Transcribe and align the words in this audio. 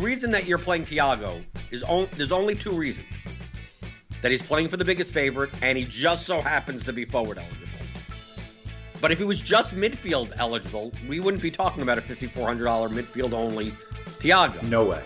Reason 0.00 0.30
that 0.32 0.46
you're 0.46 0.58
playing 0.58 0.84
Thiago 0.84 1.44
is 1.70 1.82
on, 1.84 2.08
there's 2.16 2.32
only 2.32 2.54
two 2.54 2.72
reasons. 2.72 3.06
That 4.22 4.30
he's 4.30 4.42
playing 4.42 4.68
for 4.68 4.76
the 4.76 4.84
biggest 4.84 5.14
favorite, 5.14 5.50
and 5.62 5.78
he 5.78 5.84
just 5.84 6.26
so 6.26 6.40
happens 6.40 6.84
to 6.84 6.92
be 6.92 7.04
forward 7.04 7.38
eligible. 7.38 7.68
But 9.00 9.10
if 9.10 9.18
he 9.18 9.24
was 9.24 9.40
just 9.40 9.74
midfield 9.74 10.32
eligible, 10.36 10.92
we 11.08 11.20
wouldn't 11.20 11.42
be 11.42 11.50
talking 11.50 11.82
about 11.82 11.96
a 11.96 12.02
$5,400 12.02 12.90
midfield 12.90 13.32
only 13.32 13.72
Thiago. 14.18 14.62
No 14.64 14.84
way. 14.84 15.02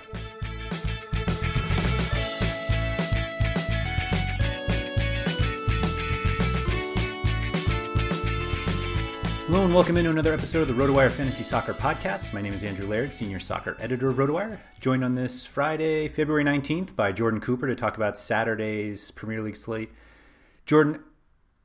Hello 9.54 9.66
and 9.66 9.72
welcome 9.72 9.96
into 9.96 10.10
another 10.10 10.32
episode 10.32 10.62
of 10.62 10.66
the 10.66 10.74
RotoWire 10.74 11.12
Fantasy 11.12 11.44
Soccer 11.44 11.74
Podcast. 11.74 12.32
My 12.32 12.42
name 12.42 12.54
is 12.54 12.64
Andrew 12.64 12.88
Laird, 12.88 13.14
Senior 13.14 13.38
Soccer 13.38 13.76
Editor 13.78 14.10
of 14.10 14.16
RotoWire. 14.16 14.58
Joined 14.80 15.04
on 15.04 15.14
this 15.14 15.46
Friday, 15.46 16.08
February 16.08 16.42
19th 16.42 16.96
by 16.96 17.12
Jordan 17.12 17.40
Cooper 17.40 17.68
to 17.68 17.76
talk 17.76 17.96
about 17.96 18.18
Saturday's 18.18 19.12
Premier 19.12 19.40
League 19.40 19.54
slate. 19.54 19.92
Jordan, 20.66 21.04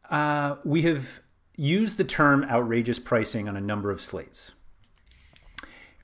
uh, 0.08 0.58
we 0.64 0.84
have 0.84 1.22
used 1.58 1.98
the 1.98 2.04
term 2.04 2.44
outrageous 2.44 3.00
pricing 3.00 3.50
on 3.50 3.58
a 3.58 3.62
number 3.62 3.90
of 3.90 4.02
slates. 4.02 4.52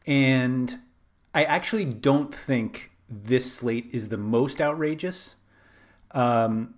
And 0.08 0.80
I 1.36 1.44
actually 1.44 1.86
don't 1.86 2.34
think 2.34 2.94
this 3.08 3.54
slate 3.54 3.92
is 3.92 4.10
the 4.10 4.18
most 4.18 4.60
outrageous. 4.60 5.36
Um, 6.10 6.74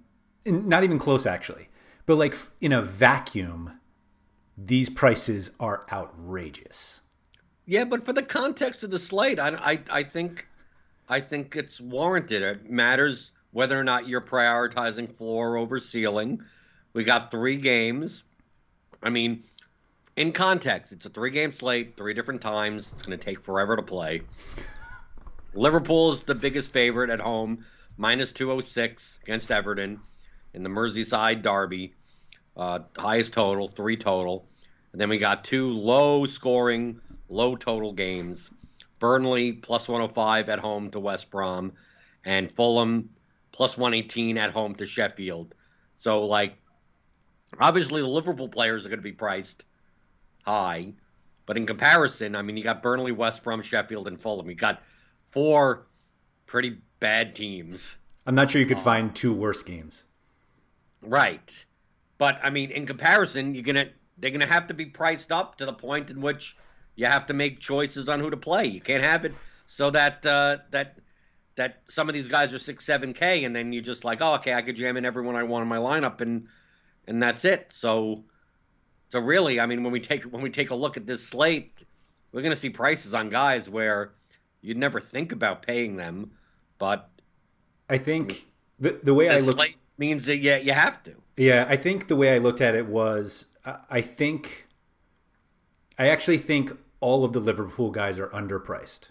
not 0.46 0.84
even 0.84 1.00
close, 1.00 1.26
actually. 1.26 1.70
But 2.06 2.18
like 2.18 2.36
in 2.60 2.74
a 2.74 2.82
vacuum, 2.82 3.72
these 4.58 4.90
prices 4.90 5.52
are 5.60 5.82
outrageous. 5.92 7.02
Yeah, 7.66 7.86
but 7.86 8.06
for 8.06 8.14
the 8.14 8.24
context 8.24 8.84
of 8.84 8.92
the 8.92 9.00
slate, 9.00 9.40
I, 9.40 9.50
I, 9.50 9.80
I 9.92 10.04
think 10.04 10.48
I 11.10 11.20
think 11.22 11.56
it's 11.56 11.80
warranted. 11.80 12.42
It 12.42 12.70
matters 12.70 13.34
whether 13.52 13.80
or 13.80 13.84
not 13.84 14.08
you're 14.08 14.22
prioritizing 14.22 15.16
floor 15.16 15.58
over 15.58 15.80
ceiling. 15.80 16.44
We 16.94 17.04
got 17.04 17.32
three 17.32 17.58
games. 17.58 18.24
I 19.04 19.10
mean, 19.10 19.44
in 20.16 20.32
context, 20.32 20.92
it's 20.92 21.06
a 21.06 21.10
three 21.10 21.30
game 21.30 21.54
slate, 21.54 21.94
three 21.94 22.14
different 22.14 22.42
times. 22.42 22.92
It's 22.92 23.04
going 23.04 23.18
to 23.18 23.24
take 23.24 23.44
forever 23.44 23.76
to 23.76 23.84
play. 23.84 24.22
Liverpool 25.54 26.12
is 26.12 26.24
the 26.24 26.36
biggest 26.36 26.74
favorite 26.74 27.10
at 27.10 27.20
home, 27.20 27.66
minus 27.98 28.32
206 28.32 29.20
against 29.24 29.52
Everton 29.52 30.00
in 30.54 30.64
the 30.64 30.70
Merseyside 30.70 31.42
derby. 31.42 31.94
Uh, 32.58 32.80
highest 32.98 33.34
total, 33.34 33.68
three 33.68 33.96
total. 33.96 34.48
And 34.92 35.00
then 35.00 35.10
we 35.10 35.20
got 35.20 35.44
two 35.44 35.72
low 35.72 36.26
scoring, 36.26 37.00
low 37.30 37.56
total 37.56 37.94
games. 37.94 38.50
Burnley 39.00 39.54
plus 39.54 39.88
105 39.88 40.50
at 40.50 40.60
home 40.60 40.90
to 40.92 41.00
West 41.00 41.30
Brom, 41.30 41.74
and 42.26 42.52
Fulham 42.52 43.10
plus 43.52 43.78
118 43.78 44.38
at 44.38 44.52
home 44.52 44.74
to 44.76 44.86
Sheffield. 44.86 45.54
So, 45.96 46.24
like, 46.24 46.58
obviously 47.60 48.02
the 48.02 48.08
Liverpool 48.08 48.50
players 48.50 48.86
are 48.86 48.90
going 48.90 49.00
to 49.00 49.04
be 49.04 49.12
priced 49.12 49.66
high. 50.46 50.94
But 51.46 51.58
in 51.58 51.66
comparison, 51.66 52.36
I 52.36 52.42
mean, 52.42 52.58
you 52.58 52.64
got 52.64 52.82
Burnley, 52.82 53.12
West 53.12 53.44
Brom, 53.44 53.62
Sheffield, 53.62 54.08
and 54.08 54.20
Fulham. 54.20 54.50
You 54.50 54.56
got 54.56 54.82
four 55.28 55.88
pretty 56.46 56.80
bad 57.00 57.36
teams. 57.36 57.98
I'm 58.26 58.36
not 58.36 58.52
sure 58.52 58.60
you 58.60 58.68
could 58.68 58.80
find 58.80 59.16
two 59.16 59.34
worse 59.34 59.64
games. 59.64 60.06
Right. 61.02 61.66
But 62.18 62.40
I 62.44 62.50
mean, 62.50 62.72
in 62.72 62.86
comparison, 62.86 63.54
you're 63.54 63.64
gonna 63.64 63.90
they're 64.18 64.32
gonna 64.32 64.46
have 64.46 64.68
to 64.68 64.74
be 64.74 64.86
priced 64.86 65.32
up 65.32 65.58
to 65.58 65.66
the 65.66 65.74
point 65.74 66.10
in 66.10 66.22
which 66.22 66.58
you 66.96 67.06
have 67.06 67.28
to 67.28 67.34
make 67.34 67.60
choices 67.60 68.10
on 68.10 68.20
who 68.20 68.30
to 68.30 68.38
play. 68.38 68.66
You 68.66 68.82
can't 68.82 69.04
have 69.04 69.26
it 69.26 69.34
so 69.66 69.92
that 69.92 70.26
uh, 70.26 70.58
that 70.72 70.98
that 71.56 71.82
some 71.86 72.08
of 72.08 72.14
these 72.14 72.28
guys 72.28 72.54
are 72.54 72.60
six, 72.60 72.86
seven 72.86 73.14
K, 73.14 73.44
and 73.44 73.56
then 73.56 73.74
you're 73.74 73.84
just 73.84 74.04
like, 74.04 74.22
oh, 74.22 74.36
okay, 74.36 74.54
I 74.54 74.62
could 74.62 74.76
jam 74.76 74.98
in 74.98 75.06
everyone 75.06 75.36
I 75.36 75.44
want 75.44 75.64
in 75.64 75.70
my 75.70 75.78
lineup, 75.78 76.22
and 76.22 76.48
and 77.08 77.22
that's 77.22 77.46
it. 77.46 77.68
So 77.72 78.24
so 79.10 79.20
really, 79.20 79.60
I 79.60 79.66
mean, 79.66 79.84
when 79.84 79.92
we 79.92 80.00
take 80.00 80.24
when 80.24 80.42
we 80.42 80.50
take 80.50 80.72
a 80.72 80.76
look 80.76 80.98
at 80.98 81.06
this 81.06 81.26
slate, 81.28 81.84
we're 82.32 82.42
gonna 82.42 82.56
see 82.56 82.70
prices 82.70 83.14
on 83.14 83.30
guys 83.30 83.70
where 83.70 84.14
you'd 84.62 84.78
never 84.78 85.00
think 85.00 85.32
about 85.32 85.62
paying 85.62 85.98
them, 85.98 86.32
but 86.80 87.10
I 87.90 87.98
think 87.98 88.48
the 88.80 89.00
the 89.04 89.14
way 89.14 89.30
I 89.30 89.40
look 89.40 89.58
slate 89.58 89.78
means 89.98 90.26
that 90.26 90.38
yeah, 90.38 90.58
you 90.58 90.74
have 90.74 91.02
to. 91.04 91.16
Yeah, 91.36 91.66
I 91.68 91.78
think 91.78 92.08
the 92.08 92.16
way 92.16 92.34
I 92.34 92.38
looked 92.38 92.62
at 92.62 92.76
it 92.76 92.88
was 92.88 93.46
I- 93.90 94.02
think 94.02 94.68
I 95.98 96.08
actually 96.08 96.38
think 96.38 96.72
all 97.00 97.24
of 97.26 97.34
the 97.34 97.40
Liverpool 97.40 97.92
guys 97.92 98.18
are 98.20 98.28
underpriced. 98.28 99.10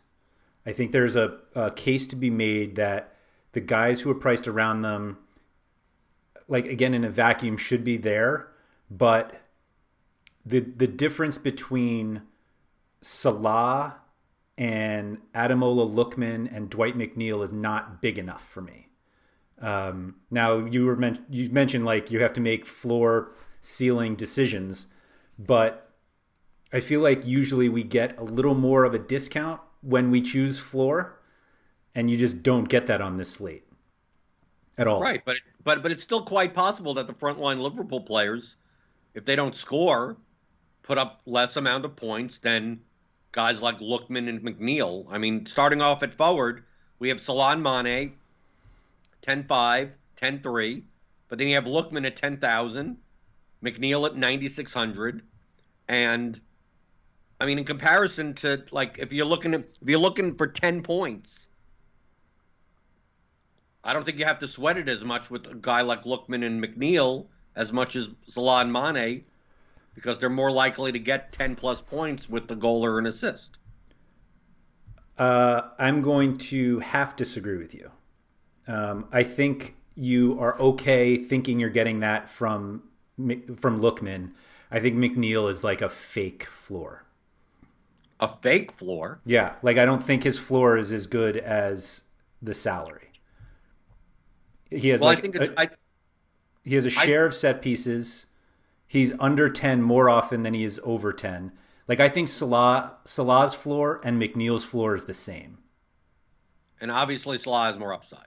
I 0.64 0.72
think 0.72 0.92
there's 0.92 1.14
a, 1.16 1.38
a 1.54 1.70
case 1.70 2.06
to 2.08 2.16
be 2.16 2.30
made 2.30 2.74
that 2.76 3.14
the 3.52 3.60
guys 3.60 4.00
who 4.00 4.10
are 4.10 4.14
priced 4.14 4.48
around 4.48 4.82
them 4.82 5.18
like 6.48 6.66
again 6.66 6.94
in 6.94 7.04
a 7.04 7.10
vacuum 7.10 7.56
should 7.56 7.84
be 7.84 7.96
there, 7.96 8.48
but 8.90 9.40
the 10.44 10.60
the 10.60 10.86
difference 10.86 11.38
between 11.38 12.22
Salah 13.02 13.96
and 14.58 15.18
Ademola 15.34 15.92
Lookman 15.92 16.48
and 16.54 16.70
Dwight 16.70 16.96
McNeil 16.96 17.44
is 17.44 17.52
not 17.52 18.00
big 18.00 18.18
enough 18.18 18.46
for 18.46 18.62
me. 18.62 18.88
Um, 19.60 20.16
now 20.30 20.58
you 20.58 20.84
were 20.84 20.96
men- 20.96 21.24
you 21.30 21.48
mentioned 21.50 21.84
like 21.84 22.10
you 22.10 22.20
have 22.20 22.32
to 22.34 22.40
make 22.40 22.66
floor 22.66 23.32
ceiling 23.60 24.14
decisions, 24.14 24.86
but 25.38 25.90
I 26.72 26.80
feel 26.80 27.00
like 27.00 27.26
usually 27.26 27.68
we 27.68 27.82
get 27.82 28.18
a 28.18 28.24
little 28.24 28.54
more 28.54 28.84
of 28.84 28.94
a 28.94 28.98
discount 28.98 29.60
when 29.80 30.10
we 30.10 30.20
choose 30.20 30.58
floor, 30.58 31.20
and 31.94 32.10
you 32.10 32.16
just 32.16 32.42
don't 32.42 32.68
get 32.68 32.86
that 32.86 33.00
on 33.00 33.16
this 33.16 33.32
slate 33.32 33.64
at 34.76 34.86
all. 34.86 35.00
Right, 35.00 35.22
but 35.24 35.36
but 35.64 35.82
but 35.82 35.92
it's 35.92 36.02
still 36.02 36.22
quite 36.22 36.54
possible 36.54 36.94
that 36.94 37.06
the 37.06 37.14
frontline 37.14 37.58
Liverpool 37.60 38.00
players, 38.00 38.56
if 39.14 39.24
they 39.24 39.36
don't 39.36 39.54
score, 39.54 40.16
put 40.82 40.98
up 40.98 41.22
less 41.26 41.56
amount 41.56 41.84
of 41.84 41.96
points 41.96 42.38
than 42.38 42.80
guys 43.32 43.60
like 43.62 43.78
Lookman 43.78 44.28
and 44.28 44.40
McNeil. 44.42 45.06
I 45.10 45.18
mean, 45.18 45.46
starting 45.46 45.80
off 45.80 46.02
at 46.02 46.14
forward, 46.14 46.64
we 46.98 47.08
have 47.08 47.20
Salah 47.20 47.56
Mane, 47.56 48.14
10-5, 49.26 49.90
10-3, 50.16 50.82
but 51.28 51.38
then 51.38 51.48
you 51.48 51.54
have 51.54 51.64
Lookman 51.64 52.06
at 52.06 52.16
10,000, 52.16 52.96
McNeil 53.62 54.06
at 54.06 54.16
9,600, 54.16 55.22
and 55.88 56.40
I 57.40 57.46
mean, 57.46 57.58
in 57.58 57.64
comparison 57.64 58.34
to 58.34 58.64
like 58.70 58.98
if 58.98 59.12
you're 59.12 59.26
looking 59.26 59.54
at 59.54 59.60
if 59.60 59.88
you're 59.88 60.00
looking 60.00 60.36
for 60.36 60.46
10 60.46 60.82
points, 60.82 61.48
I 63.84 63.92
don't 63.92 64.04
think 64.04 64.18
you 64.18 64.24
have 64.24 64.38
to 64.38 64.48
sweat 64.48 64.78
it 64.78 64.88
as 64.88 65.04
much 65.04 65.30
with 65.30 65.46
a 65.46 65.54
guy 65.54 65.82
like 65.82 66.04
Lookman 66.04 66.44
and 66.44 66.62
McNeil 66.62 67.26
as 67.54 67.72
much 67.72 67.94
as 67.94 68.08
Salah 68.26 68.64
Mane 68.64 69.24
because 69.94 70.18
they're 70.18 70.30
more 70.30 70.50
likely 70.50 70.92
to 70.92 70.98
get 70.98 71.32
10 71.32 71.56
plus 71.56 71.80
points 71.80 72.28
with 72.28 72.48
the 72.48 72.56
goal 72.56 72.84
or 72.84 72.98
an 72.98 73.06
assist. 73.06 73.58
Uh, 75.18 75.62
I'm 75.78 76.02
going 76.02 76.36
to 76.36 76.80
half 76.80 77.16
disagree 77.16 77.56
with 77.56 77.74
you. 77.74 77.90
Um, 78.68 79.06
I 79.12 79.22
think 79.22 79.76
you 79.94 80.38
are 80.40 80.58
okay 80.60 81.16
thinking 81.16 81.58
you're 81.58 81.70
getting 81.70 82.00
that 82.00 82.28
from 82.28 82.82
from 83.16 83.80
Lookman. 83.80 84.32
I 84.70 84.80
think 84.80 84.96
McNeil 84.96 85.50
is 85.50 85.64
like 85.64 85.80
a 85.80 85.88
fake 85.88 86.44
floor. 86.44 87.04
A 88.18 88.28
fake 88.28 88.72
floor? 88.72 89.20
Yeah, 89.24 89.54
like 89.62 89.78
I 89.78 89.84
don't 89.84 90.02
think 90.02 90.22
his 90.24 90.38
floor 90.38 90.76
is 90.76 90.92
as 90.92 91.06
good 91.06 91.36
as 91.36 92.02
the 92.42 92.54
salary. 92.54 93.10
He 94.70 94.88
has 94.88 95.00
well, 95.00 95.10
like 95.10 95.18
I 95.18 95.20
think 95.20 95.36
it's, 95.36 95.48
a, 95.48 95.60
I, 95.60 95.68
he 96.64 96.74
has 96.74 96.84
a 96.84 96.90
share 96.90 97.24
I, 97.24 97.26
of 97.26 97.34
set 97.34 97.62
pieces. 97.62 98.26
He's 98.86 99.12
under 99.18 99.48
10 99.48 99.82
more 99.82 100.08
often 100.08 100.42
than 100.42 100.54
he 100.54 100.64
is 100.64 100.80
over 100.84 101.12
10. 101.12 101.52
Like 101.88 102.00
I 102.00 102.08
think 102.08 102.28
Salah 102.28 102.96
Salah's 103.04 103.54
floor 103.54 104.00
and 104.02 104.20
McNeil's 104.20 104.64
floor 104.64 104.94
is 104.94 105.04
the 105.04 105.14
same. 105.14 105.58
And 106.80 106.90
obviously 106.90 107.38
Salah 107.38 107.66
has 107.66 107.78
more 107.78 107.94
upside. 107.94 108.26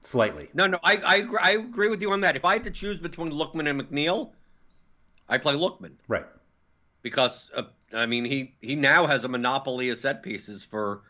Slightly. 0.00 0.48
No, 0.54 0.66
no, 0.66 0.78
I, 0.84 0.96
I, 0.96 1.16
agree, 1.16 1.38
I 1.42 1.50
agree 1.52 1.88
with 1.88 2.00
you 2.00 2.12
on 2.12 2.20
that. 2.20 2.36
If 2.36 2.44
I 2.44 2.54
had 2.54 2.64
to 2.64 2.70
choose 2.70 2.98
between 2.98 3.32
Lookman 3.32 3.68
and 3.68 3.80
McNeil, 3.80 4.30
I 5.28 5.38
play 5.38 5.54
Lookman. 5.54 5.92
Right. 6.06 6.26
Because 7.02 7.50
uh, 7.54 7.64
I 7.92 8.06
mean, 8.06 8.24
he 8.24 8.54
he 8.60 8.74
now 8.74 9.06
has 9.06 9.24
a 9.24 9.28
monopoly 9.28 9.88
of 9.90 9.98
set 9.98 10.22
pieces 10.22 10.64
for 10.64 11.02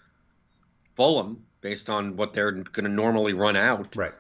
Fulham 0.95 1.45
based 1.61 1.91
on 1.91 2.17
what 2.17 2.33
they're 2.33 2.53
going 2.53 2.85
to 2.85 2.91
normally 2.91 3.35
run 3.35 3.57
out. 3.57 3.95
Right. 3.97 4.13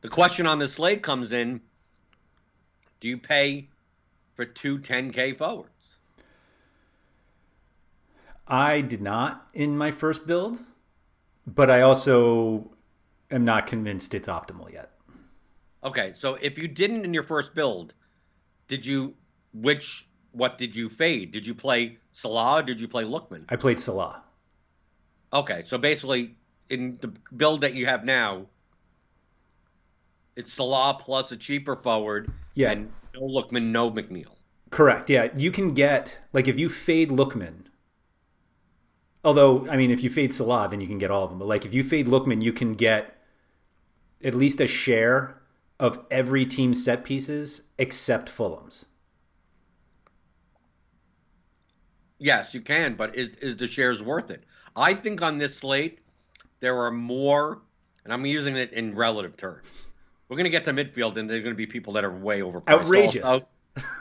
The 0.00 0.08
question 0.08 0.46
on 0.46 0.58
the 0.58 0.68
slate 0.68 1.02
comes 1.02 1.32
in: 1.32 1.60
Do 3.00 3.08
you 3.08 3.18
pay 3.18 3.68
for 4.34 4.44
two 4.44 4.78
10k 4.78 5.36
forwards? 5.36 5.98
I 8.46 8.80
did 8.80 9.02
not 9.02 9.48
in 9.52 9.76
my 9.76 9.90
first 9.90 10.26
build, 10.26 10.62
but 11.46 11.70
I 11.70 11.82
also 11.82 12.70
am 13.30 13.44
not 13.44 13.66
convinced 13.66 14.14
it's 14.14 14.28
optimal 14.28 14.72
yet. 14.72 14.92
Okay, 15.84 16.12
so 16.14 16.34
if 16.40 16.58
you 16.58 16.68
didn't 16.68 17.04
in 17.04 17.14
your 17.14 17.22
first 17.22 17.54
build, 17.54 17.94
did 18.66 18.84
you 18.84 19.14
which 19.52 20.08
what 20.32 20.58
did 20.58 20.74
you 20.76 20.88
fade? 20.88 21.32
Did 21.32 21.46
you 21.46 21.54
play 21.54 21.98
Salah? 22.10 22.62
did 22.62 22.80
you 22.80 22.88
play 22.88 23.04
Lookman? 23.04 23.44
I 23.48 23.56
played 23.56 23.78
Salah. 23.78 24.22
Okay, 25.32 25.62
so 25.62 25.78
basically 25.78 26.36
in 26.70 26.98
the 27.00 27.08
build 27.36 27.60
that 27.62 27.74
you 27.74 27.86
have 27.86 28.04
now, 28.04 28.46
it's 30.36 30.52
Salah 30.52 30.96
plus 31.00 31.32
a 31.32 31.36
cheaper 31.36 31.76
forward. 31.76 32.32
Yeah. 32.54 32.72
And 32.72 32.92
no 33.14 33.22
Lookman, 33.22 33.64
no 33.64 33.90
McNeil. 33.90 34.34
Correct. 34.70 35.08
Yeah, 35.08 35.28
you 35.34 35.50
can 35.50 35.74
get 35.74 36.16
like 36.32 36.48
if 36.48 36.58
you 36.58 36.68
fade 36.68 37.10
Lookman. 37.10 37.64
Although, 39.24 39.68
I 39.68 39.76
mean, 39.76 39.90
if 39.90 40.04
you 40.04 40.10
fade 40.10 40.32
Salah, 40.32 40.68
then 40.70 40.80
you 40.80 40.86
can 40.86 40.98
get 40.98 41.10
all 41.10 41.24
of 41.24 41.30
them. 41.30 41.38
But 41.38 41.48
like 41.48 41.64
if 41.64 41.74
you 41.74 41.82
fade 41.82 42.06
Lookman, 42.06 42.42
you 42.42 42.52
can 42.52 42.74
get 42.74 43.17
at 44.22 44.34
least 44.34 44.60
a 44.60 44.66
share 44.66 45.40
of 45.78 46.04
every 46.10 46.44
team's 46.44 46.84
set 46.84 47.04
pieces 47.04 47.62
except 47.78 48.28
Fulham's. 48.28 48.86
Yes, 52.18 52.52
you 52.52 52.60
can, 52.60 52.94
but 52.94 53.14
is 53.14 53.36
is 53.36 53.56
the 53.56 53.68
shares 53.68 54.02
worth 54.02 54.30
it? 54.30 54.42
I 54.74 54.94
think 54.94 55.22
on 55.22 55.38
this 55.38 55.56
slate 55.56 56.00
there 56.60 56.76
are 56.82 56.90
more, 56.90 57.62
and 58.04 58.12
I'm 58.12 58.26
using 58.26 58.56
it 58.56 58.72
in 58.72 58.94
relative 58.94 59.36
terms. 59.36 59.86
We're 60.28 60.36
going 60.36 60.44
to 60.44 60.50
get 60.50 60.64
to 60.64 60.72
midfield, 60.72 61.16
and 61.16 61.30
there's 61.30 61.42
going 61.42 61.54
to 61.54 61.56
be 61.56 61.66
people 61.66 61.92
that 61.94 62.04
are 62.04 62.10
way 62.10 62.40
overpriced. 62.40 62.68
Outrageous, 62.68 63.22
also. 63.22 63.46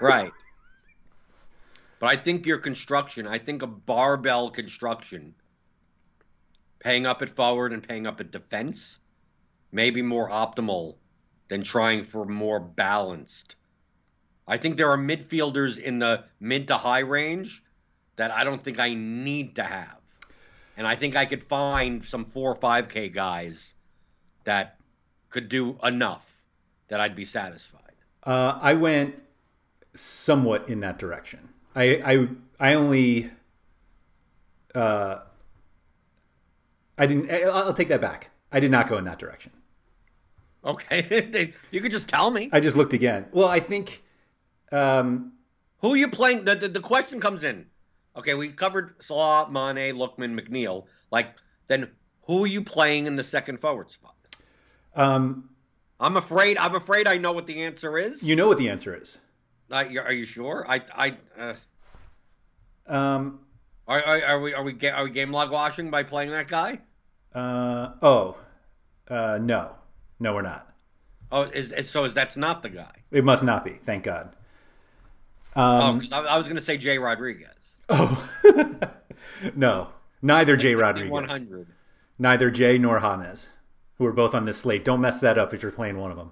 right? 0.01 0.31
But 1.99 2.09
I 2.09 2.17
think 2.17 2.45
your 2.45 2.57
construction, 2.57 3.27
I 3.27 3.37
think 3.37 3.61
a 3.61 3.67
barbell 3.67 4.49
construction, 4.49 5.33
paying 6.79 7.05
up 7.05 7.21
at 7.21 7.29
forward 7.29 7.71
and 7.71 7.87
paying 7.87 8.05
up 8.05 8.19
at 8.19 8.31
defense, 8.31 8.99
may 9.71 9.89
be 9.89 10.01
more 10.01 10.29
optimal 10.29 10.95
than 11.49 11.63
trying 11.63 12.03
for 12.03 12.25
more 12.25 12.59
balanced. 12.59 13.55
I 14.47 14.57
think 14.57 14.77
there 14.77 14.89
are 14.89 14.97
midfielders 14.97 15.77
in 15.77 15.99
the 15.99 16.23
mid 16.39 16.67
to 16.69 16.77
high 16.77 16.99
range 16.99 17.63
that 18.15 18.31
I 18.31 18.43
don't 18.43 18.61
think 18.61 18.79
I 18.79 18.93
need 18.93 19.55
to 19.55 19.63
have. 19.63 19.99
And 20.77 20.85
I 20.85 20.95
think 20.95 21.15
I 21.15 21.25
could 21.25 21.43
find 21.43 22.03
some 22.03 22.25
four 22.25 22.51
or 22.51 22.55
five 22.55 22.87
K 22.87 23.09
guys 23.09 23.73
that 24.43 24.77
could 25.29 25.49
do 25.49 25.77
enough 25.83 26.31
that 26.87 26.99
I'd 26.99 27.15
be 27.15 27.25
satisfied. 27.25 27.81
Uh, 28.23 28.57
I 28.61 28.73
went 28.73 29.21
somewhat 29.93 30.69
in 30.69 30.79
that 30.81 30.99
direction. 30.99 31.49
I 31.75 31.83
I 32.05 32.27
I 32.59 32.73
only 32.73 33.31
uh, 34.75 35.19
I 36.97 37.05
didn't. 37.05 37.31
I'll 37.31 37.73
take 37.73 37.89
that 37.89 38.01
back. 38.01 38.29
I 38.51 38.59
did 38.59 38.71
not 38.71 38.87
go 38.87 38.97
in 38.97 39.05
that 39.05 39.19
direction. 39.19 39.51
Okay, 40.65 41.53
you 41.71 41.81
could 41.81 41.91
just 41.91 42.09
tell 42.09 42.31
me. 42.31 42.49
I 42.51 42.59
just 42.59 42.75
looked 42.75 42.93
again. 42.93 43.25
Well, 43.31 43.47
I 43.47 43.59
think. 43.59 44.03
Um, 44.71 45.33
Who 45.79 45.93
are 45.93 45.97
you 45.97 46.09
playing? 46.09 46.45
The, 46.45 46.55
the, 46.55 46.67
the 46.67 46.79
question 46.79 47.19
comes 47.19 47.43
in. 47.43 47.67
Okay, 48.15 48.33
we 48.33 48.49
covered 48.49 48.95
Salah, 49.01 49.49
Mane, 49.49 49.95
Lookman, 49.95 50.39
McNeil. 50.39 50.85
Like, 51.11 51.35
then 51.67 51.91
who 52.25 52.43
are 52.43 52.47
you 52.47 52.63
playing 52.63 53.05
in 53.05 53.15
the 53.15 53.23
second 53.23 53.59
forward 53.59 53.89
spot? 53.91 54.15
Um, 54.95 55.49
I'm 55.99 56.17
afraid. 56.17 56.57
I'm 56.57 56.75
afraid 56.75 57.07
I 57.07 57.17
know 57.17 57.31
what 57.31 57.47
the 57.47 57.63
answer 57.63 57.97
is. 57.97 58.23
You 58.23 58.35
know 58.35 58.47
what 58.47 58.57
the 58.57 58.69
answer 58.69 58.99
is. 58.99 59.19
Uh, 59.71 59.85
are 60.03 60.13
you 60.13 60.25
sure? 60.25 60.65
I. 60.67 60.81
I. 60.93 61.17
Uh, 61.37 61.53
um. 62.87 63.39
Are, 63.87 64.03
are, 64.03 64.21
are, 64.23 64.39
we 64.41 64.53
are 64.53 64.63
we 64.63 64.89
are 64.89 65.03
we 65.05 65.09
game 65.11 65.31
log 65.31 65.51
washing 65.51 65.89
by 65.89 66.03
playing 66.03 66.31
that 66.31 66.49
guy? 66.49 66.79
Uh 67.33 67.91
oh, 68.01 68.35
uh 69.07 69.39
no, 69.41 69.75
no 70.19 70.33
we're 70.33 70.41
not. 70.41 70.73
Oh, 71.31 71.43
is, 71.43 71.73
is 71.73 71.89
so 71.89 72.05
is 72.05 72.13
that's 72.13 72.37
not 72.37 72.61
the 72.61 72.69
guy? 72.69 73.03
It 73.11 73.23
must 73.23 73.43
not 73.43 73.65
be. 73.65 73.71
Thank 73.71 74.03
God. 74.03 74.35
Um, 75.55 75.81
oh, 75.81 75.93
because 75.93 76.11
I, 76.11 76.19
I, 76.19 76.37
was 76.37 76.47
going 76.47 76.55
to 76.55 76.61
say 76.61 76.77
Jay 76.77 76.97
Rodriguez. 76.99 77.77
Oh, 77.89 78.29
no, 79.55 79.89
neither 80.21 80.55
Jay 80.55 80.75
Rodriguez. 80.75 81.11
One 81.11 81.27
hundred. 81.27 81.67
Neither 82.19 82.49
Jay 82.49 82.77
nor 82.77 82.99
James, 82.99 83.49
who 83.97 84.05
are 84.05 84.13
both 84.13 84.33
on 84.33 84.45
this 84.45 84.57
slate. 84.59 84.83
Don't 84.83 85.01
mess 85.01 85.19
that 85.19 85.37
up 85.37 85.53
if 85.53 85.61
you're 85.61 85.71
playing 85.71 85.97
one 85.97 86.11
of 86.11 86.17
them. 86.17 86.31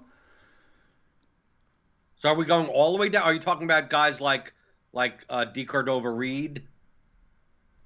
So 2.16 2.30
are 2.30 2.34
we 2.34 2.44
going 2.44 2.66
all 2.68 2.92
the 2.92 2.98
way 2.98 3.08
down? 3.08 3.22
Are 3.22 3.32
you 3.32 3.38
talking 3.38 3.64
about 3.64 3.90
guys 3.90 4.20
like 4.20 4.52
like 4.92 5.24
uh, 5.28 5.44
De 5.44 5.64
Cordova-Reid, 5.64 6.62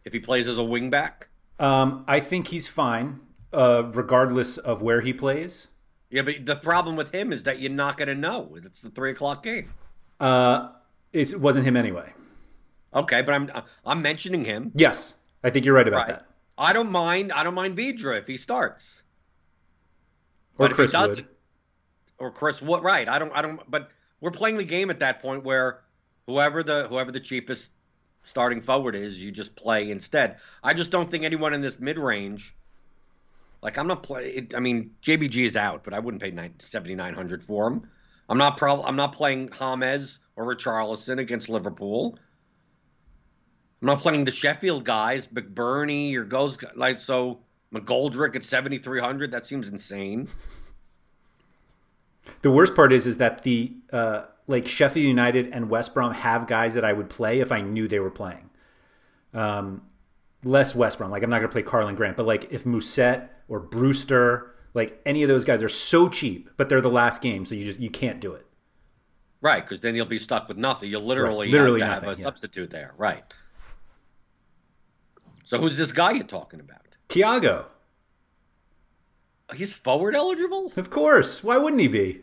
if 0.05 0.13
he 0.13 0.21
plays 0.21 0.47
as 0.47 0.59
a 0.59 0.63
wingback? 0.63 1.25
Um, 1.59 2.05
I 2.07 2.21
think 2.21 2.49
he's 2.49 2.69
fine, 2.69 3.21
uh, 3.53 3.83
regardless 3.93 4.57
of 4.57 4.81
where 4.81 5.01
he 5.01 5.13
plays. 5.13 5.69
Yeah, 6.11 6.23
but 6.23 6.45
the 6.45 6.57
problem 6.57 6.97
with 6.97 7.13
him 7.13 7.33
is 7.33 7.45
that 7.45 7.61
you're 7.61 7.71
not 7.71 7.97
going 7.97 8.09
to 8.09 8.15
know. 8.15 8.57
It's 8.57 8.81
the 8.81 8.91
three 8.91 9.13
o'clock 9.13 9.43
game. 9.43 9.73
Uh, 10.19 10.71
it 11.13 11.39
wasn't 11.41 11.67
him 11.67 11.77
anyway. 11.77 12.13
Okay, 12.93 13.23
but 13.23 13.33
I'm 13.33 13.51
I'm 13.87 14.03
mentioning 14.03 14.45
him. 14.45 14.73
Yes, 14.75 15.15
I 15.45 15.51
think 15.51 15.65
you're 15.65 15.75
right 15.75 15.87
about 15.87 16.09
right. 16.09 16.19
that. 16.19 16.27
I 16.59 16.73
don't 16.73 16.91
mind. 16.91 17.33
I 17.33 17.45
don't 17.45 17.55
mind 17.55 17.77
Vydra 17.77 18.19
if 18.19 18.27
he 18.27 18.37
starts. 18.37 19.03
Or 20.59 20.69
but 20.69 20.75
Chris 20.75 20.93
Wood. 20.93 21.27
or 22.19 22.31
Chris 22.33 22.61
Wood. 22.61 22.83
Right. 22.83 23.09
I 23.09 23.19
don't. 23.19 23.33
I 23.33 23.43
don't. 23.43 23.61
But 23.71 23.91
we're 24.21 24.33
playing 24.33 24.57
the 24.57 24.65
game 24.65 24.91
at 24.91 24.99
that 24.99 25.21
point 25.23 25.45
where 25.45 25.81
whoever 26.27 26.63
the 26.63 26.89
whoever 26.89 27.13
the 27.13 27.21
cheapest 27.21 27.71
starting 28.23 28.61
forward 28.61 28.95
is, 28.95 29.25
you 29.25 29.31
just 29.31 29.55
play 29.55 29.91
instead. 29.91 30.39
I 30.63 30.75
just 30.75 30.91
don't 30.91 31.11
think 31.11 31.25
anyone 31.25 31.55
in 31.55 31.61
this 31.61 31.79
mid 31.79 31.99
range. 31.99 32.55
Like 33.63 33.79
I'm 33.79 33.87
not 33.87 34.03
play. 34.03 34.47
I 34.55 34.61
mean, 34.61 34.93
JBG 35.03 35.45
is 35.45 35.57
out, 35.57 35.85
but 35.85 35.93
I 35.93 35.99
wouldn't 35.99 36.23
pay 36.23 36.51
seventy 36.59 36.95
nine 36.95 37.15
hundred 37.15 37.43
for 37.43 37.67
him. 37.67 37.89
I'm 38.29 38.39
not 38.39 38.57
pro- 38.57 38.83
I'm 38.83 38.97
not 38.97 39.13
playing 39.13 39.51
James 39.59 40.21
or 40.37 40.45
Richarlison 40.47 41.19
against 41.19 41.49
Liverpool. 41.49 42.19
I'm 43.83 43.87
not 43.87 43.99
playing 44.01 44.25
the 44.25 44.31
Sheffield 44.31 44.85
guys, 44.85 45.27
McBurnie 45.29 46.15
or 46.17 46.25
goes 46.25 46.59
like 46.75 46.99
so. 46.99 47.41
McGoldrick 47.73 48.35
at 48.35 48.43
7,300. 48.43 49.31
That 49.31 49.45
seems 49.45 49.69
insane. 49.69 50.29
The 52.43 52.51
worst 52.51 52.75
part 52.75 52.93
is, 52.93 53.07
is 53.07 53.19
that 53.19 53.43
the 53.43 53.73
uh, 53.93 54.27
like 54.47 54.67
Sheffield 54.67 55.07
United 55.07 55.49
and 55.53 55.71
West 55.71 55.95
Brom 55.95 56.13
have 56.13 56.47
guys 56.47 56.75
that 56.75 56.85
I 56.85 56.93
would 56.93 57.09
play 57.09 57.41
if 57.41 57.53
I 57.53 57.61
knew 57.61 57.87
they 57.87 58.01
were 58.01 58.11
playing. 58.11 58.51
Um, 59.33 59.83
less 60.43 60.75
West 60.75 60.99
Brom. 60.99 61.11
Like 61.11 61.23
I'm 61.23 61.31
not 61.31 61.39
going 61.39 61.49
to 61.49 61.53
play 61.53 61.63
Karlan 61.63 61.97
Grant, 61.97 62.17
but 62.17 62.27
like 62.27 62.53
if 62.53 62.65
Mousset 62.65 63.29
or 63.51 63.61
Brewster, 63.61 64.55
like 64.73 65.03
any 65.05 65.23
of 65.23 65.29
those 65.29 65.45
guys 65.45 65.63
are 65.63 65.69
so 65.69 66.09
cheap, 66.09 66.49
but 66.57 66.71
they're 66.71 66.81
the 66.81 66.89
last 66.89 67.21
game, 67.21 67.45
so 67.45 67.55
you 67.55 67.65
just 67.65 67.81
you 67.81 67.91
can't 67.91 68.21
do 68.21 68.33
it. 68.33 68.47
Right, 69.43 69.63
because 69.63 69.81
then 69.81 69.95
you'll 69.95 70.07
be 70.07 70.19
stuck 70.19 70.49
with 70.49 70.57
nothing. 70.57 70.91
You'll 70.91 71.03
literally, 71.03 71.49
right. 71.49 71.53
literally 71.53 71.81
have, 71.81 72.03
nothing, 72.03 72.09
have 72.09 72.19
a 72.19 72.21
yeah. 72.21 72.27
substitute 72.27 72.71
there. 72.71 72.95
Right. 72.97 73.25
So 75.45 75.59
who's 75.59 75.77
this 75.77 75.93
guy 75.93 76.13
you're 76.13 76.25
talking 76.25 76.61
about? 76.61 76.79
Thiago. 77.09 77.65
He's 79.55 79.75
forward 79.75 80.15
eligible? 80.15 80.73
Of 80.77 80.91
course. 80.91 81.43
Why 81.43 81.57
wouldn't 81.57 81.81
he 81.81 81.89
be? 81.89 82.21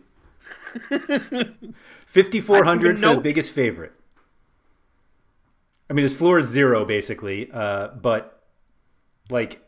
5400 2.05 2.99
for 2.99 3.15
the 3.15 3.19
biggest 3.19 3.51
favorite. 3.51 3.91
I 5.89 5.93
mean, 5.93 6.03
his 6.03 6.15
floor 6.15 6.39
is 6.39 6.47
zero 6.47 6.85
basically, 6.85 7.49
uh, 7.51 7.89
but 7.89 8.43
like 9.29 9.66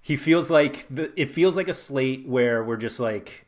he 0.00 0.16
feels 0.16 0.50
like 0.50 0.86
the 0.90 1.12
it 1.20 1.30
feels 1.30 1.56
like 1.56 1.68
a 1.68 1.74
slate 1.74 2.26
where 2.26 2.62
we're 2.64 2.76
just 2.76 3.00
like 3.00 3.46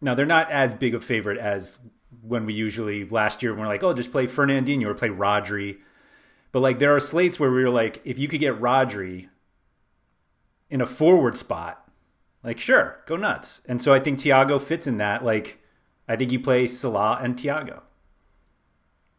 now 0.00 0.14
they're 0.14 0.26
not 0.26 0.50
as 0.50 0.74
big 0.74 0.94
a 0.94 1.00
favorite 1.00 1.38
as 1.38 1.78
when 2.22 2.46
we 2.46 2.54
usually 2.54 3.04
last 3.08 3.42
year 3.42 3.52
when 3.52 3.60
we're 3.60 3.66
like, 3.68 3.82
oh, 3.82 3.94
just 3.94 4.12
play 4.12 4.26
Fernandinho 4.26 4.86
or 4.86 4.94
play 4.94 5.08
Rodri. 5.08 5.78
But 6.52 6.60
like 6.60 6.78
there 6.78 6.94
are 6.94 7.00
slates 7.00 7.38
where 7.38 7.50
we 7.50 7.62
were 7.62 7.70
like, 7.70 8.00
if 8.04 8.18
you 8.18 8.28
could 8.28 8.40
get 8.40 8.60
Rodri 8.60 9.28
in 10.70 10.80
a 10.80 10.86
forward 10.86 11.36
spot, 11.36 11.88
like 12.42 12.60
sure, 12.60 13.02
go 13.06 13.16
nuts. 13.16 13.60
And 13.66 13.80
so 13.80 13.92
I 13.92 14.00
think 14.00 14.18
Thiago 14.18 14.60
fits 14.60 14.86
in 14.86 14.98
that. 14.98 15.24
Like 15.24 15.60
I 16.08 16.16
think 16.16 16.32
you 16.32 16.40
play 16.40 16.66
Salah 16.66 17.18
and 17.22 17.36
Thiago. 17.36 17.82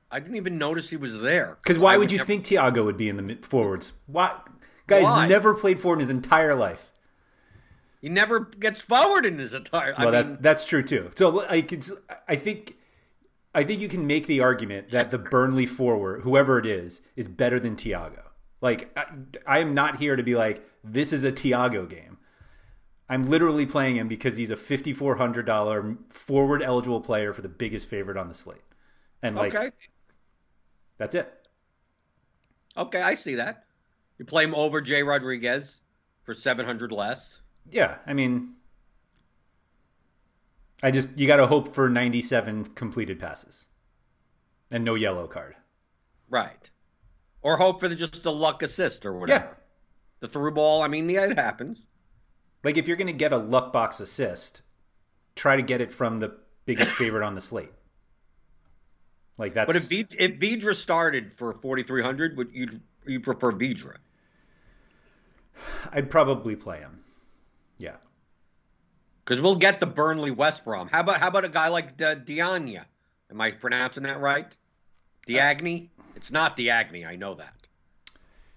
I 0.10 0.20
didn't 0.22 0.38
even 0.38 0.58
notice 0.58 0.89
he 0.89 0.96
was 0.96 1.20
there. 1.20 1.58
Because 1.62 1.77
why 1.77 1.98
would 1.98 2.12
you 2.13 2.17
never- 2.20 2.27
think 2.27 2.46
Thiago 2.46 2.86
would 2.86 2.96
be 2.98 3.10
in 3.10 3.17
the 3.17 3.38
forwards? 3.41 3.94
Why? 4.06 4.39
Guy's 4.88 5.03
Why? 5.03 5.27
never 5.27 5.53
played 5.53 5.79
forward 5.79 5.96
in 5.98 6.00
his 6.01 6.10
entire 6.10 6.56
life. 6.56 6.91
he 8.01 8.10
never 8.10 8.39
gets 8.41 8.82
forward 8.82 9.25
in 9.25 9.38
his 9.38 9.53
entire? 9.53 9.94
Well, 9.98 10.08
I 10.10 10.12
mean, 10.24 10.32
that 10.32 10.41
that's 10.41 10.65
true 10.65 10.82
too. 10.82 11.12
So 11.15 11.29
like, 11.29 11.74
I 12.27 12.36
think, 12.36 12.75
I 13.53 13.63
think 13.63 13.82
you 13.82 13.89
can 13.89 14.08
make 14.08 14.27
the 14.27 14.39
argument 14.39 14.91
that 14.91 15.12
the 15.12 15.17
Burnley 15.17 15.65
forward, 15.65 16.22
whoever 16.22 16.58
it 16.58 16.65
is, 16.65 17.01
is 17.15 17.27
better 17.27 17.60
than 17.60 17.75
Thiago. 17.75 18.24
Like, 18.62 18.91
I, 18.98 19.06
I 19.46 19.60
am 19.60 19.74
not 19.74 19.98
here 19.98 20.15
to 20.15 20.24
be 20.24 20.36
like 20.36 20.65
this 20.84 21.12
is 21.12 21.24
a 21.24 21.32
Thiago 21.32 21.88
game. 21.89 22.17
I'm 23.10 23.24
literally 23.24 23.65
playing 23.65 23.96
him 23.96 24.08
because 24.08 24.38
he's 24.38 24.51
a 24.51 24.58
fifty 24.58 24.94
four 24.94 25.15
hundred 25.17 25.46
dollar 25.46 25.98
forward 26.10 26.62
eligible 26.62 27.01
player 27.01 27.34
for 27.34 27.41
the 27.41 27.50
biggest 27.50 27.89
favorite 27.89 28.17
on 28.17 28.27
the 28.27 28.34
slate, 28.34 28.63
and 29.22 29.36
like 29.36 29.56
okay, 29.56 29.70
that's 30.98 31.15
it. 31.15 31.32
okay, 32.75 33.01
I 33.01 33.13
see 33.13 33.36
that. 33.36 33.63
You 34.17 34.25
play 34.25 34.43
him 34.43 34.55
over 34.55 34.81
Jay 34.81 35.03
Rodriguez 35.03 35.81
for 36.24 36.33
seven 36.33 36.65
hundred 36.65 36.91
less. 36.91 37.41
Yeah, 37.69 37.97
I 38.05 38.13
mean, 38.13 38.53
I 40.81 40.91
just 40.91 41.09
you 41.15 41.27
got 41.27 41.38
to 41.38 41.47
hope 41.47 41.74
for 41.74 41.89
97 41.89 42.65
completed 42.75 43.19
passes 43.19 43.65
and 44.71 44.83
no 44.83 44.95
yellow 44.95 45.27
card. 45.27 45.55
Right. 46.29 46.69
Or 47.41 47.57
hope 47.57 47.79
for 47.79 47.88
the, 47.88 47.95
just 47.95 48.24
the 48.24 48.31
luck 48.31 48.62
assist 48.62 49.05
or 49.05 49.13
whatever. 49.13 49.45
Yeah. 49.45 49.53
The 50.19 50.27
through 50.27 50.51
ball. 50.51 50.81
I 50.81 50.88
mean, 50.88 51.09
yeah, 51.09 51.25
it 51.25 51.38
happens. 51.38 51.88
Like 52.63 52.77
if 52.77 52.88
you're 52.88 52.97
going 52.97 53.07
to 53.07 53.13
get 53.13 53.33
a 53.33 53.38
luck 53.38 53.71
box 53.71 54.00
assist, 54.00 54.62
try 55.36 55.55
to 55.55 55.62
get 55.62 55.81
it 55.81 55.91
from 55.91 56.19
the 56.19 56.36
biggest 56.65 56.91
favorite 56.95 57.25
on 57.25 57.36
the 57.36 57.41
slate. 57.41 57.71
Like 59.38 59.53
that's 59.53 59.67
But 59.67 59.75
if 59.75 59.83
Vid- 59.83 60.15
if 60.17 60.39
Vydra 60.39 60.74
started 60.74 61.31
for 61.31 61.53
forty 61.53 61.83
three 61.83 62.01
hundred, 62.01 62.36
would 62.38 62.50
you 62.51 62.81
you 63.05 63.19
prefer 63.19 63.51
Vydra? 63.51 63.97
I'd 65.91 66.09
probably 66.09 66.55
play 66.55 66.79
him. 66.79 67.03
Yeah. 67.77 67.95
Because 69.23 69.41
we'll 69.41 69.55
get 69.55 69.79
the 69.79 69.85
Burnley 69.87 70.31
West 70.31 70.63
Brom. 70.65 70.87
How 70.87 71.01
about 71.01 71.19
how 71.19 71.27
about 71.27 71.45
a 71.45 71.49
guy 71.49 71.67
like 71.67 72.01
uh, 72.01 72.15
Diagna? 72.15 72.85
Am 73.29 73.41
I 73.41 73.51
pronouncing 73.51 74.03
that 74.03 74.19
right? 74.21 74.55
Diagni? 75.27 75.89
It's 76.15 76.31
not 76.31 76.55
Diagni. 76.57 77.05
I 77.05 77.15
know 77.15 77.35
that. 77.35 77.53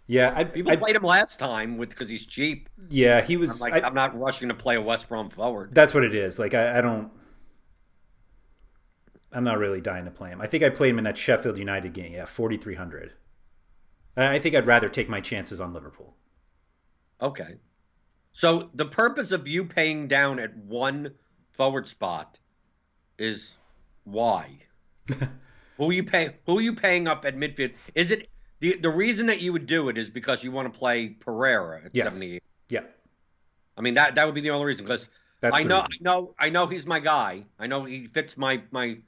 Yeah, 0.07 0.33
I, 0.35 0.43
People 0.45 0.73
I 0.73 0.77
played 0.77 0.97
him 0.97 1.03
last 1.05 1.39
time 1.39 1.77
with 1.77 1.91
because 1.91 2.09
he's 2.09 2.27
cheap. 2.27 2.69
yeah, 2.89 3.21
he 3.21 3.35
I'm 3.35 3.41
was 3.41 3.61
like 3.61 3.75
I- 3.75 3.87
I'm 3.87 3.95
not 3.95 4.19
rushing 4.19 4.49
to 4.49 4.55
play 4.55 4.77
a 4.77 4.81
West 4.81 5.09
Brom 5.09 5.29
forward. 5.31 5.73
That's 5.73 5.95
what 5.95 6.03
it 6.05 6.15
is. 6.15 6.39
Like 6.39 6.55
I, 6.55 6.79
I 6.79 6.81
don't. 6.81 7.11
I'm 9.33 9.45
not 9.45 9.59
really 9.59 9.81
dying 9.81 10.05
to 10.07 10.11
play 10.11 10.31
him. 10.31 10.41
I 10.41 10.47
think 10.47 10.65
I 10.65 10.71
played 10.71 10.91
him 10.91 10.99
in 10.99 11.05
that 11.05 11.17
Sheffield 11.17 11.59
United 11.59 11.93
game. 11.93 12.13
Yeah, 12.13 12.25
4,300. 12.27 13.13
I 14.17 14.35
I 14.35 14.39
think 14.41 14.55
I'd 14.57 14.67
rather 14.67 14.89
take 14.89 15.09
my 15.09 15.21
chances 15.21 15.61
on 15.61 15.73
Liverpool. 15.73 16.15
Okay. 17.21 17.55
So 18.33 18.71
the 18.75 18.87
purpose 18.87 19.33
of 19.33 19.47
you 19.49 19.65
paying 19.65 20.07
down 20.09 20.39
at 20.39 20.57
one 20.57 21.13
forward 21.51 21.87
spot 21.87 22.39
is 23.19 23.57
why? 24.05 24.59
who 25.77 25.91
you 25.91 26.05
pay? 26.05 26.37
Who 26.47 26.59
are 26.59 26.63
you 26.63 26.75
paying 26.75 27.09
up 27.09 27.25
at 27.25 27.37
midfield? 27.37 27.75
Is 27.95 28.11
it 28.11 28.29
the 28.61 28.77
the 28.77 28.91
reason 28.91 29.27
that 29.27 29.41
you 29.41 29.53
would 29.53 29.67
do 29.67 29.89
it 29.89 29.99
is 29.99 30.11
because 30.11 30.45
you 30.45 30.53
want 30.53 30.73
to 30.73 30.79
play 30.79 31.09
Pereira 31.09 31.83
at 31.85 31.91
Yes. 31.95 32.05
seventy 32.05 32.37
eight? 32.37 32.43
Yeah, 32.69 32.85
I 33.77 33.81
mean 33.81 33.95
that 33.95 34.15
that 34.15 34.27
would 34.27 34.35
be 34.35 34.41
the 34.41 34.51
only 34.51 34.67
reason 34.67 34.85
because 34.85 35.09
That's 35.41 35.59
I 35.59 35.63
know 35.65 35.79
reason. 35.81 35.91
I 35.93 35.97
know 36.03 36.35
I 36.39 36.51
know 36.51 36.67
he's 36.67 36.87
my 36.87 37.01
guy. 37.01 37.45
I 37.59 37.67
know 37.67 37.85
he 37.85 38.07
fits 38.07 38.37
my 38.37 38.63
my 38.71 38.99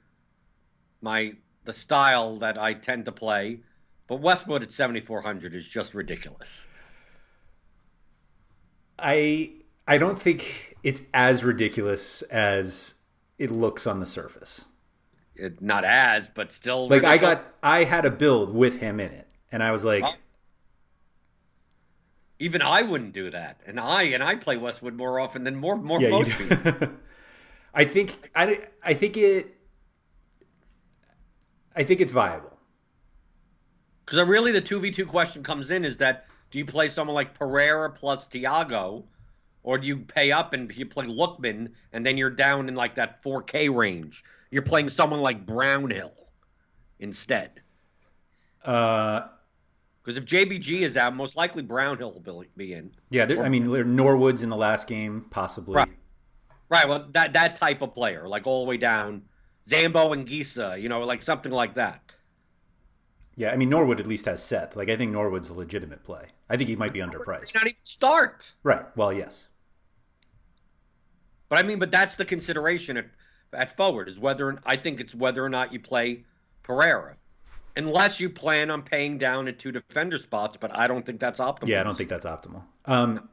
my 1.01 1.33
the 1.63 1.73
style 1.73 2.35
that 2.37 2.57
I 2.57 2.73
tend 2.73 3.05
to 3.05 3.11
play. 3.11 3.61
But 4.07 4.17
Westwood 4.19 4.63
at 4.63 4.71
seventy 4.71 4.99
four 4.99 5.21
hundred 5.21 5.55
is 5.55 5.67
just 5.67 5.93
ridiculous. 5.93 6.67
I 8.99 9.51
I 9.87 9.97
don't 9.97 10.21
think 10.21 10.75
it's 10.83 11.01
as 11.13 11.43
ridiculous 11.43 12.21
as 12.23 12.95
it 13.37 13.51
looks 13.51 13.87
on 13.87 13.99
the 13.99 14.05
surface. 14.05 14.65
It, 15.35 15.61
not 15.61 15.83
as, 15.83 16.29
but 16.29 16.51
still. 16.51 16.87
Like 16.87 17.03
I 17.03 17.17
got 17.17 17.43
I 17.61 17.85
had 17.85 18.05
a 18.05 18.11
build 18.11 18.53
with 18.53 18.79
him 18.79 18.99
in 18.99 19.11
it, 19.11 19.27
and 19.51 19.63
I 19.63 19.71
was 19.71 19.83
like, 19.83 20.03
Oh. 20.05 20.13
Even 22.39 22.61
I 22.61 22.81
wouldn't 22.81 23.13
do 23.13 23.29
that, 23.29 23.61
and 23.65 23.79
I 23.79 24.03
and 24.03 24.21
I 24.21 24.35
play 24.35 24.57
Westwood 24.57 24.95
more 24.95 25.19
often 25.19 25.43
than 25.43 25.55
more 25.55 25.77
more 25.77 26.01
yeah, 26.01 26.09
most 26.09 26.31
people. 26.31 26.89
I 27.73 27.85
think 27.85 28.29
I 28.35 28.67
I 28.83 28.93
think 28.93 29.15
it 29.17 29.55
I 31.75 31.83
think 31.83 32.01
it's 32.01 32.11
viable. 32.11 32.57
Because 34.05 34.27
really, 34.27 34.51
the 34.51 34.61
two 34.61 34.79
v 34.79 34.91
two 34.91 35.05
question 35.05 35.43
comes 35.43 35.71
in: 35.71 35.85
is 35.85 35.97
that 35.97 36.27
do 36.53 36.59
you 36.59 36.65
play 36.65 36.87
someone 36.87 37.15
like 37.15 37.33
Pereira 37.33 37.89
plus 37.89 38.27
Thiago, 38.27 39.05
or 39.63 39.79
do 39.79 39.87
you 39.87 39.97
pay 39.97 40.31
up 40.31 40.53
and 40.53 40.71
you 40.75 40.85
play 40.85 41.07
Lookman, 41.07 41.71
and 41.93 42.05
then 42.05 42.15
you're 42.15 42.29
down 42.29 42.67
in 42.69 42.75
like 42.75 42.93
that 42.93 43.23
4K 43.23 43.75
range? 43.75 44.23
You're 44.51 44.61
playing 44.61 44.89
someone 44.89 45.19
like 45.19 45.47
Brownhill 45.47 46.13
instead. 46.99 47.59
Uh, 48.63 49.29
Because 50.03 50.15
if 50.17 50.25
JBG 50.25 50.81
is 50.81 50.95
out, 50.95 51.15
most 51.15 51.35
likely 51.35 51.63
Brownhill 51.63 52.11
will 52.23 52.45
be- 52.55 52.73
in. 52.73 52.91
yeah, 53.09 53.25
there, 53.25 53.41
I 53.41 53.49
mean 53.49 53.63
Norwood's 53.95 54.43
in 54.43 54.49
the 54.49 54.55
last 54.55 54.87
game, 54.87 55.25
possibly. 55.31 55.73
Right. 55.75 55.89
Right. 56.69 56.87
Well, 56.87 57.07
that 57.13 57.33
that 57.33 57.55
type 57.55 57.81
of 57.81 57.95
player, 57.95 58.27
like 58.27 58.45
all 58.45 58.63
the 58.63 58.69
way 58.69 58.77
down, 58.77 59.23
Zambo 59.67 60.15
Anguissa, 60.15 60.79
you 60.79 60.87
know, 60.87 61.01
like 61.03 61.23
something 61.23 61.51
like 61.51 61.73
that. 61.75 62.01
Yeah, 63.35 63.51
I 63.51 63.55
mean 63.55 63.69
Norwood 63.69 63.99
at 63.99 64.07
least 64.07 64.25
has 64.25 64.43
sets. 64.43 64.75
Like 64.75 64.89
I 64.89 64.95
think 64.95 65.11
Norwood's 65.11 65.49
a 65.49 65.53
legitimate 65.53 66.03
play. 66.03 66.25
I 66.49 66.57
think 66.57 66.69
he 66.69 66.75
might 66.75 66.93
be 66.93 66.99
underpriced. 66.99 67.55
Not 67.55 67.65
even 67.65 67.83
start. 67.83 68.53
Right. 68.63 68.85
Well, 68.95 69.11
yes. 69.11 69.49
But 71.49 71.59
I 71.59 71.63
mean, 71.63 71.79
but 71.79 71.91
that's 71.91 72.15
the 72.15 72.25
consideration 72.25 72.97
at 72.97 73.07
at 73.53 73.75
forward 73.77 74.09
is 74.09 74.19
whether 74.19 74.57
I 74.65 74.75
think 74.75 74.99
it's 74.99 75.15
whether 75.15 75.43
or 75.43 75.49
not 75.49 75.73
you 75.73 75.79
play 75.79 76.23
Pereira, 76.63 77.15
unless 77.75 78.19
you 78.19 78.29
plan 78.29 78.71
on 78.71 78.81
paying 78.81 79.17
down 79.17 79.47
at 79.47 79.59
two 79.59 79.71
defender 79.71 80.17
spots. 80.17 80.57
But 80.57 80.75
I 80.75 80.87
don't 80.87 81.05
think 81.05 81.19
that's 81.19 81.39
optimal. 81.39 81.67
Yeah, 81.67 81.81
I 81.81 81.83
don't 81.83 81.97
think 81.97 82.09
that's 82.09 82.25
optimal. 82.25 82.63
Um, 82.85 83.29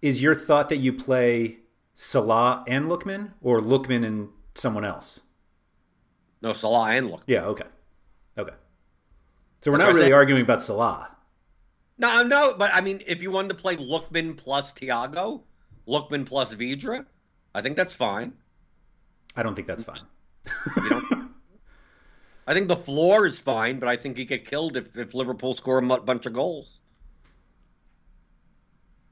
is 0.00 0.22
your 0.22 0.34
thought 0.34 0.68
that 0.70 0.78
you 0.78 0.92
play 0.92 1.58
Salah 1.94 2.64
and 2.66 2.86
Lookman, 2.86 3.32
or 3.40 3.60
Lookman 3.60 4.04
and 4.04 4.28
someone 4.54 4.84
else? 4.84 5.20
No, 6.40 6.52
Salah 6.52 6.90
and 6.90 7.08
Lookman. 7.08 7.24
Yeah. 7.26 7.44
Okay. 7.44 7.66
So 9.62 9.70
we're 9.70 9.78
That's 9.78 9.88
not 9.88 9.94
really 9.94 10.06
said. 10.06 10.12
arguing 10.12 10.42
about 10.42 10.60
Salah. 10.60 11.08
No, 11.98 12.22
no, 12.22 12.54
but 12.58 12.72
I 12.74 12.80
mean, 12.80 13.02
if 13.06 13.22
you 13.22 13.30
wanted 13.30 13.48
to 13.48 13.54
play 13.54 13.76
Lookman 13.76 14.36
plus 14.36 14.72
Thiago, 14.74 15.42
Lookman 15.86 16.26
plus 16.26 16.52
Vydra, 16.54 17.06
I 17.54 17.62
think 17.62 17.76
that's 17.76 17.94
fine. 17.94 18.32
I 19.36 19.42
don't 19.42 19.54
think 19.54 19.68
that's 19.68 19.84
fine. 19.84 20.00
You 20.76 20.90
know, 20.90 21.02
I 22.46 22.54
think 22.54 22.66
the 22.68 22.76
floor 22.76 23.24
is 23.24 23.38
fine, 23.38 23.78
but 23.78 23.88
I 23.88 23.96
think 23.96 24.18
you 24.18 24.24
get 24.24 24.44
killed 24.44 24.76
if, 24.76 24.96
if 24.96 25.14
Liverpool 25.14 25.54
score 25.54 25.78
a 25.78 25.82
bunch 26.00 26.26
of 26.26 26.32
goals, 26.32 26.80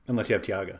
Unless 0.09 0.28
you 0.28 0.33
have 0.35 0.42
Thiago. 0.42 0.76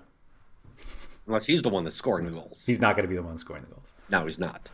unless 1.29 1.47
he's 1.47 1.63
the 1.63 1.69
one 1.69 1.85
that's 1.85 1.95
scoring 1.95 2.27
the 2.27 2.33
goals. 2.33 2.65
He's 2.67 2.81
not 2.81 2.97
going 2.97 3.05
to 3.05 3.09
be 3.09 3.15
the 3.15 3.23
one 3.23 3.39
scoring 3.39 3.63
the 3.63 3.73
goals. 3.73 3.93
no, 4.09 4.25
he's 4.25 4.41
not. 4.41 4.69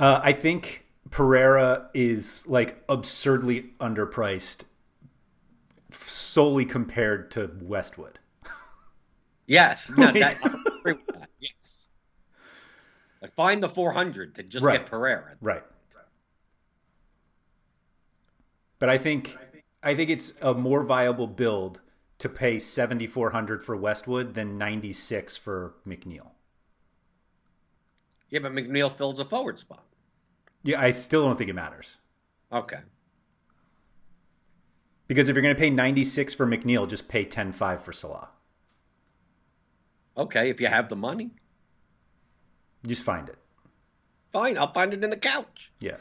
Uh, 0.00 0.18
I 0.22 0.32
think 0.32 0.85
Pereira 1.10 1.90
is 1.94 2.46
like 2.46 2.82
absurdly 2.88 3.70
underpriced 3.80 4.64
solely 5.90 6.64
compared 6.64 7.30
to 7.32 7.50
Westwood. 7.60 8.18
Yes, 9.48 9.92
no, 9.96 10.10
that. 10.10 10.38
Yes, 11.38 11.86
like 13.22 13.30
find 13.30 13.62
the 13.62 13.68
four 13.68 13.92
hundred 13.92 14.34
to 14.34 14.42
just 14.42 14.64
Right. 14.64 14.80
get 14.80 14.86
Pereira. 14.90 15.36
Right. 15.40 15.62
But 18.80 18.88
I 18.88 18.98
think 18.98 19.38
I 19.84 19.94
think 19.94 20.10
it's 20.10 20.34
a 20.42 20.52
more 20.52 20.82
viable 20.82 21.28
build 21.28 21.80
to 22.18 22.28
pay 22.28 22.58
7400 22.58 23.62
for 23.62 23.76
Westwood 23.76 24.34
than 24.34 24.58
96 24.58 25.36
for 25.36 25.74
McNeil. 25.86 26.30
Yeah, 28.30 28.40
but 28.40 28.50
McNeil 28.50 28.90
fills 28.90 29.20
a 29.20 29.24
forward 29.24 29.60
spot. 29.60 29.84
Yeah, 30.66 30.80
I 30.80 30.90
still 30.90 31.24
don't 31.24 31.36
think 31.38 31.48
it 31.48 31.54
matters. 31.54 31.98
Okay, 32.52 32.78
Because 35.08 35.28
if 35.28 35.34
you're 35.34 35.42
going 35.42 35.54
to 35.54 35.58
pay 35.58 35.70
96 35.70 36.34
for 36.34 36.46
McNeil, 36.46 36.88
just 36.88 37.08
pay 37.08 37.24
10.5 37.24 37.80
for 37.80 37.92
Salah. 37.92 38.28
okay, 40.16 40.48
if 40.50 40.60
you 40.60 40.66
have 40.68 40.88
the 40.88 40.96
money, 40.96 41.30
Just 42.86 43.02
find 43.04 43.28
it. 43.28 43.36
fine. 44.32 44.56
I'll 44.58 44.72
find 44.72 44.92
it 44.92 45.02
in 45.02 45.10
the 45.10 45.16
couch. 45.16 45.72
Yeah. 45.80 45.96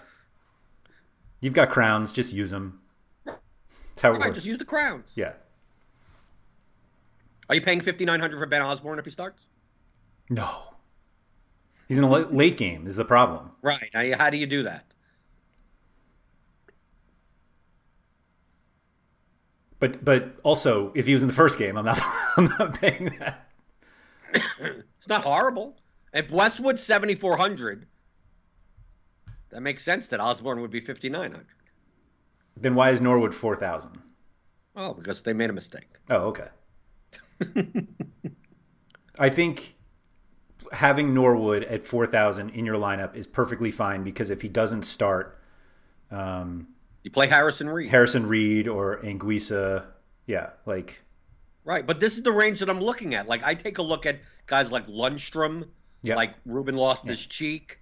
You've 1.42 1.54
got 1.54 1.70
crowns, 1.70 2.12
just 2.14 2.32
use 2.34 2.52
them. 2.52 2.80
That's 3.26 4.02
how 4.02 4.10
it 4.10 4.14
right, 4.18 4.26
works. 4.26 4.36
just 4.36 4.48
use 4.48 4.58
the 4.60 4.66
crowns. 4.66 5.14
yeah. 5.16 5.34
Are 7.50 7.56
you 7.56 7.62
paying 7.62 7.80
fifty 7.82 8.06
nine 8.06 8.20
hundred 8.20 8.40
for 8.40 8.46
Ben 8.48 8.62
Osborne 8.62 8.98
if 9.00 9.06
he 9.06 9.12
starts? 9.12 9.46
No. 10.30 10.50
He's 11.88 11.98
in 11.98 12.04
a 12.04 12.10
late 12.10 12.58
game 12.58 12.88
is 12.88 12.96
the 12.96 13.06
problem. 13.06 13.52
Right. 13.62 13.90
Now, 13.94 14.18
how 14.18 14.30
do 14.30 14.38
you 14.38 14.48
do 14.48 14.64
that? 14.64 14.86
But 19.80 20.04
but 20.04 20.38
also 20.44 20.92
if 20.96 21.06
he 21.06 21.14
was 21.14 21.22
in 21.22 21.28
the 21.28 21.34
first 21.34 21.58
game, 21.58 21.78
I'm 21.78 21.86
not 21.86 22.00
I'm 22.38 22.46
not 22.60 22.80
paying 22.80 23.16
that. 23.20 23.50
It's 24.98 25.10
not 25.10 25.24
horrible. 25.24 25.78
If 26.14 26.32
Westwood's 26.32 26.82
seventy 26.82 27.14
four 27.14 27.38
hundred, 27.38 27.86
that 29.50 29.62
makes 29.62 29.84
sense 29.84 30.08
that 30.08 30.20
Osborne 30.20 30.62
would 30.62 30.72
be 30.72 30.80
fifty 30.80 31.10
nine 31.10 31.32
hundred. 31.32 31.56
Then 32.58 32.74
why 32.74 32.92
is 32.92 33.02
Norwood 33.02 33.36
4000? 33.36 34.02
Oh, 34.76 34.94
because 34.94 35.22
they 35.22 35.34
made 35.34 35.50
a 35.50 35.54
mistake. 35.54 35.90
Oh, 36.10 36.34
okay. 36.34 36.48
I 39.20 39.30
think 39.30 39.76
having 40.76 41.14
Norwood 41.14 41.64
at 41.64 41.86
4,000 41.86 42.50
in 42.52 42.66
your 42.66 42.76
lineup 42.78 43.16
is 43.16 43.28
perfectly 43.28 43.72
fine 43.72 44.04
because 44.04 44.30
if 44.30 44.42
he 44.42 44.48
doesn't 44.50 44.84
start 44.84 45.40
um, 46.12 46.68
You 47.04 47.12
play 47.12 47.28
Harrison 47.28 47.70
Reid. 47.70 47.90
Harrison 47.90 48.28
Reid 48.28 48.68
or 48.68 48.98
Anguissa, 49.02 49.86
yeah, 50.28 50.52
like 50.66 51.02
Right, 51.64 51.86
but 51.86 52.00
this 52.00 52.16
is 52.16 52.22
the 52.24 52.32
range 52.32 52.60
that 52.60 52.70
I'm 52.70 52.80
looking 52.80 53.16
at. 53.16 53.28
Like 53.28 53.44
I 53.44 53.56
take 53.56 53.80
a 53.80 53.82
look 53.82 54.06
at 54.06 54.20
guys 54.46 54.72
like 54.72 54.86
Lundstram, 54.88 55.68
Yeah. 56.04 56.16
like 56.16 56.34
Ruben 56.46 56.76
Loftus 56.76 57.26
Cheek. 57.26 57.80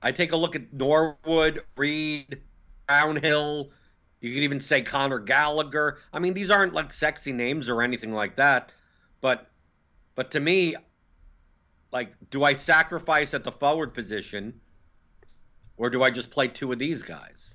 I 0.00 0.10
take 0.12 0.32
a 0.32 0.36
look 0.36 0.56
at 0.56 0.72
Norwood, 0.72 1.60
Reid, 1.76 2.40
Brownhill. 2.86 3.70
You 4.20 4.32
could 4.32 4.42
even 4.42 4.60
say 4.60 4.80
Conor 4.82 5.18
Gallagher. 5.18 5.98
I 6.12 6.18
mean, 6.18 6.32
these 6.32 6.50
aren't 6.50 6.72
like 6.72 6.92
sexy 6.94 7.32
names 7.32 7.68
or 7.68 7.82
anything 7.82 8.12
like 8.12 8.36
that, 8.36 8.72
but 9.20 9.50
but 10.14 10.30
to 10.30 10.40
me, 10.40 10.76
like, 11.94 12.12
do 12.30 12.42
I 12.42 12.54
sacrifice 12.54 13.32
at 13.34 13.44
the 13.44 13.52
forward 13.52 13.94
position, 13.94 14.60
or 15.76 15.88
do 15.90 16.02
I 16.02 16.10
just 16.10 16.30
play 16.30 16.48
two 16.48 16.72
of 16.72 16.78
these 16.78 17.02
guys? 17.04 17.54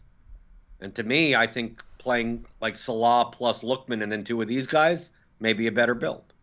And 0.79 0.95
to 0.95 1.03
me, 1.03 1.35
I 1.35 1.45
think 1.45 1.83
playing 1.97 2.45
like 2.61 2.77
Salah 2.77 3.29
plus 3.33 3.63
Lookman 3.63 4.01
and 4.01 4.09
then 4.09 4.23
two 4.23 4.41
of 4.41 4.47
these 4.47 4.65
guys 4.65 5.11
may 5.41 5.51
be 5.51 5.67
a 5.67 5.71
better 5.73 5.93
build. 5.93 6.33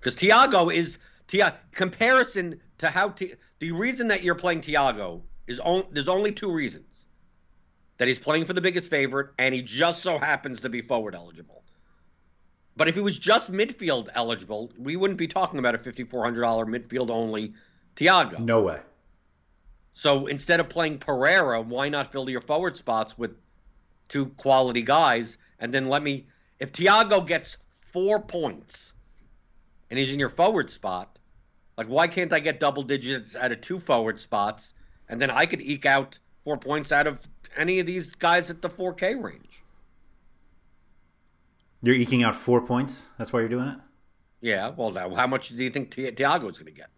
Because 0.00 0.16
Thiago 0.16 0.74
is 0.74 0.98
Tia 1.28 1.54
comparison 1.70 2.60
to 2.78 2.88
how 2.88 3.10
Ti- 3.10 3.34
the 3.60 3.70
reason 3.70 4.08
that 4.08 4.24
you're 4.24 4.34
playing 4.34 4.62
Thiago 4.62 5.22
is 5.46 5.60
on, 5.60 5.84
there's 5.92 6.08
only 6.08 6.32
two 6.32 6.50
reasons 6.50 7.06
that 7.98 8.08
he's 8.08 8.18
playing 8.18 8.44
for 8.44 8.54
the 8.54 8.60
biggest 8.60 8.90
favorite 8.90 9.30
and 9.38 9.54
he 9.54 9.62
just 9.62 10.02
so 10.02 10.18
happens 10.18 10.62
to 10.62 10.68
be 10.68 10.82
forward 10.82 11.14
eligible. 11.14 11.61
But 12.76 12.88
if 12.88 12.94
he 12.94 13.00
was 13.00 13.18
just 13.18 13.52
midfield 13.52 14.08
eligible, 14.14 14.70
we 14.78 14.96
wouldn't 14.96 15.18
be 15.18 15.28
talking 15.28 15.58
about 15.58 15.74
a 15.74 15.78
$5,400 15.78 16.36
midfield 16.66 17.10
only 17.10 17.52
Thiago. 17.96 18.38
no 18.38 18.62
way. 18.62 18.80
So 19.94 20.26
instead 20.26 20.58
of 20.58 20.70
playing 20.70 20.98
Pereira, 20.98 21.60
why 21.60 21.88
not 21.90 22.10
fill 22.10 22.28
your 22.30 22.40
forward 22.40 22.76
spots 22.76 23.18
with 23.18 23.36
two 24.08 24.26
quality 24.26 24.82
guys? 24.82 25.36
And 25.58 25.72
then 25.72 25.88
let 25.88 26.02
me, 26.02 26.26
if 26.58 26.72
Thiago 26.72 27.26
gets 27.26 27.58
four 27.68 28.20
points 28.20 28.94
and 29.90 29.98
he's 29.98 30.12
in 30.12 30.18
your 30.18 30.30
forward 30.30 30.70
spot, 30.70 31.18
like 31.76 31.88
why 31.88 32.06
can't 32.06 32.32
I 32.32 32.40
get 32.40 32.58
double 32.58 32.82
digits 32.82 33.36
out 33.36 33.52
of 33.52 33.60
two 33.60 33.78
forward 33.78 34.18
spots? 34.18 34.72
And 35.10 35.20
then 35.20 35.30
I 35.30 35.44
could 35.44 35.60
eke 35.60 35.84
out 35.84 36.18
four 36.42 36.56
points 36.56 36.90
out 36.90 37.06
of 37.06 37.18
any 37.56 37.78
of 37.80 37.86
these 37.86 38.14
guys 38.14 38.50
at 38.50 38.62
the 38.62 38.70
4K 38.70 39.22
range. 39.22 39.61
You're 41.82 41.96
eking 41.96 42.22
out 42.22 42.36
4 42.36 42.64
points. 42.64 43.04
That's 43.18 43.32
why 43.32 43.40
you're 43.40 43.48
doing 43.48 43.68
it? 43.68 43.78
Yeah, 44.40 44.70
well, 44.70 44.90
now, 44.90 45.14
how 45.14 45.26
much 45.26 45.48
do 45.48 45.62
you 45.62 45.70
think 45.70 45.90
Ti- 45.90 46.06
is 46.06 46.14
going 46.14 46.52
to 46.52 46.70
get? 46.70 46.90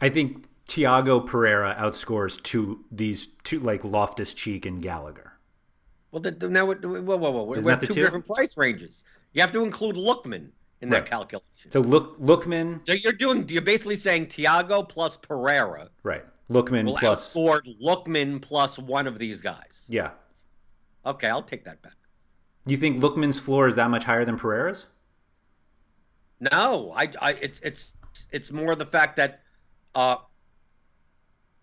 I 0.00 0.08
think 0.08 0.46
Thiago 0.66 1.24
Pereira 1.24 1.74
outscores 1.78 2.42
two 2.42 2.84
these 2.90 3.28
two 3.44 3.60
like 3.60 3.84
Loftus 3.84 4.34
Cheek 4.34 4.66
and 4.66 4.82
Gallagher. 4.82 5.32
Well, 6.10 6.20
the, 6.20 6.30
the, 6.32 6.48
now, 6.48 6.66
whoa, 6.66 6.74
whoa, 6.74 7.16
whoa, 7.16 7.30
we're, 7.44 7.56
we're 7.56 7.62
that 7.62 7.80
the 7.80 7.86
two 7.86 7.94
two? 7.94 8.00
different 8.02 8.26
price 8.26 8.56
ranges. 8.56 9.04
You 9.32 9.42
have 9.42 9.52
to 9.52 9.62
include 9.64 9.96
Lookman 9.96 10.48
in 10.80 10.90
that 10.90 11.06
calculation. 11.06 11.70
So 11.70 11.80
look 11.80 12.18
Lookman, 12.20 12.80
So 12.86 12.94
you're 12.94 13.12
doing 13.12 13.48
you're 13.48 13.62
basically 13.62 13.96
saying 13.96 14.26
Thiago 14.26 14.86
plus 14.88 15.16
Pereira 15.16 15.88
right. 16.02 16.24
Lookman 16.50 16.96
plus 16.96 17.34
outscore 17.34 17.60
Lookman 17.82 18.40
plus 18.40 18.78
one 18.78 19.06
of 19.06 19.18
these 19.18 19.40
guys. 19.40 19.86
Yeah. 19.88 20.10
Okay, 21.06 21.28
I'll 21.28 21.42
take 21.42 21.64
that 21.64 21.80
bet. 21.82 21.92
Do 22.66 22.72
you 22.72 22.76
think 22.76 23.00
Lookman's 23.00 23.38
floor 23.38 23.68
is 23.68 23.76
that 23.76 23.90
much 23.90 24.04
higher 24.04 24.24
than 24.24 24.36
Pereira's? 24.36 24.86
No, 26.52 26.92
I, 26.96 27.08
I 27.22 27.30
it's 27.34 27.60
it's 27.60 27.94
it's 28.32 28.50
more 28.52 28.74
the 28.74 28.84
fact 28.84 29.16
that 29.16 29.40
uh 29.94 30.16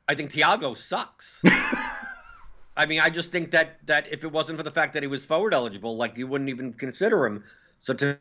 I 0.08 0.15
think 0.15 0.32
Thiago 0.32 0.75
sucks. 0.77 1.41
I 2.75 2.86
mean, 2.88 2.99
I 3.01 3.10
just 3.10 3.32
think 3.32 3.51
that 3.51 3.86
that 3.86 4.12
if 4.12 4.23
it 4.23 4.32
wasn't 4.32 4.58
for 4.58 4.63
the 4.63 4.71
fact 4.71 4.93
that 4.93 5.03
he 5.03 5.08
was 5.08 5.23
forward 5.25 5.53
eligible, 5.53 5.95
like 5.97 6.17
you 6.17 6.25
wouldn't 6.25 6.49
even 6.49 6.73
consider 6.73 7.25
him. 7.25 7.43
So 7.79 7.93
to 7.95 8.17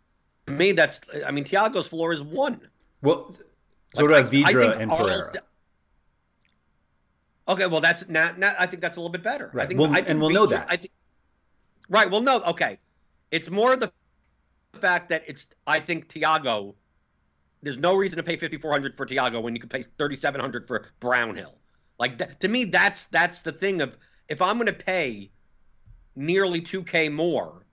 me, 0.48 0.72
that's 0.72 1.00
I 1.24 1.30
mean, 1.30 1.44
Thiago's 1.44 1.86
floor 1.86 2.12
is 2.12 2.22
one. 2.22 2.60
Well, 3.00 3.32
so 3.94 4.04
Like, 4.04 4.24
about 4.24 4.34
I- 4.34 4.38
I 4.38 4.52
Vydra 4.52 4.76
and 4.80 4.90
Pereira? 4.90 5.22
Okay, 7.48 7.66
well 7.66 7.80
that's 7.80 8.08
now, 8.08 8.32
now 8.36 8.54
I 8.58 8.66
think 8.66 8.82
that's 8.82 8.96
a 8.96 9.00
little 9.00 9.10
bit 9.12 9.22
better. 9.22 9.50
I 9.52 9.56
Right. 9.56 9.68
think, 9.68 9.80
Well, 9.80 9.90
I 9.90 9.96
think 9.96 10.08
and 10.10 10.20
we'll 10.20 10.30
know 10.30 10.46
that. 10.46 10.66
I 10.68 10.76
think, 10.76 10.92
right. 11.88 12.10
Well, 12.10 12.20
no. 12.20 12.40
Okay, 12.42 12.78
it's 13.30 13.50
more 13.50 13.76
the 13.76 13.92
fact 14.74 15.08
that 15.10 15.24
it's. 15.26 15.48
I 15.66 15.80
think 15.80 16.08
Thiago. 16.08 16.74
There's 17.64 17.78
no 17.78 17.94
reason 17.94 18.16
to 18.16 18.24
pay 18.24 18.36
5,400 18.36 18.96
for 18.96 19.06
Thiago 19.06 19.40
when 19.40 19.54
you 19.54 19.60
could 19.60 19.70
pay 19.70 19.82
3,700 19.82 20.66
for 20.66 20.88
Brownhill. 20.98 21.54
Like 22.00 22.18
that, 22.18 22.40
to 22.40 22.48
me, 22.48 22.64
that's 22.64 23.04
that's 23.06 23.42
the 23.42 23.52
thing 23.52 23.80
of 23.80 23.96
if 24.28 24.42
I'm 24.42 24.56
going 24.56 24.66
to 24.66 24.72
pay 24.72 25.30
nearly 26.16 26.60
2K 26.60 27.12
more, 27.12 27.64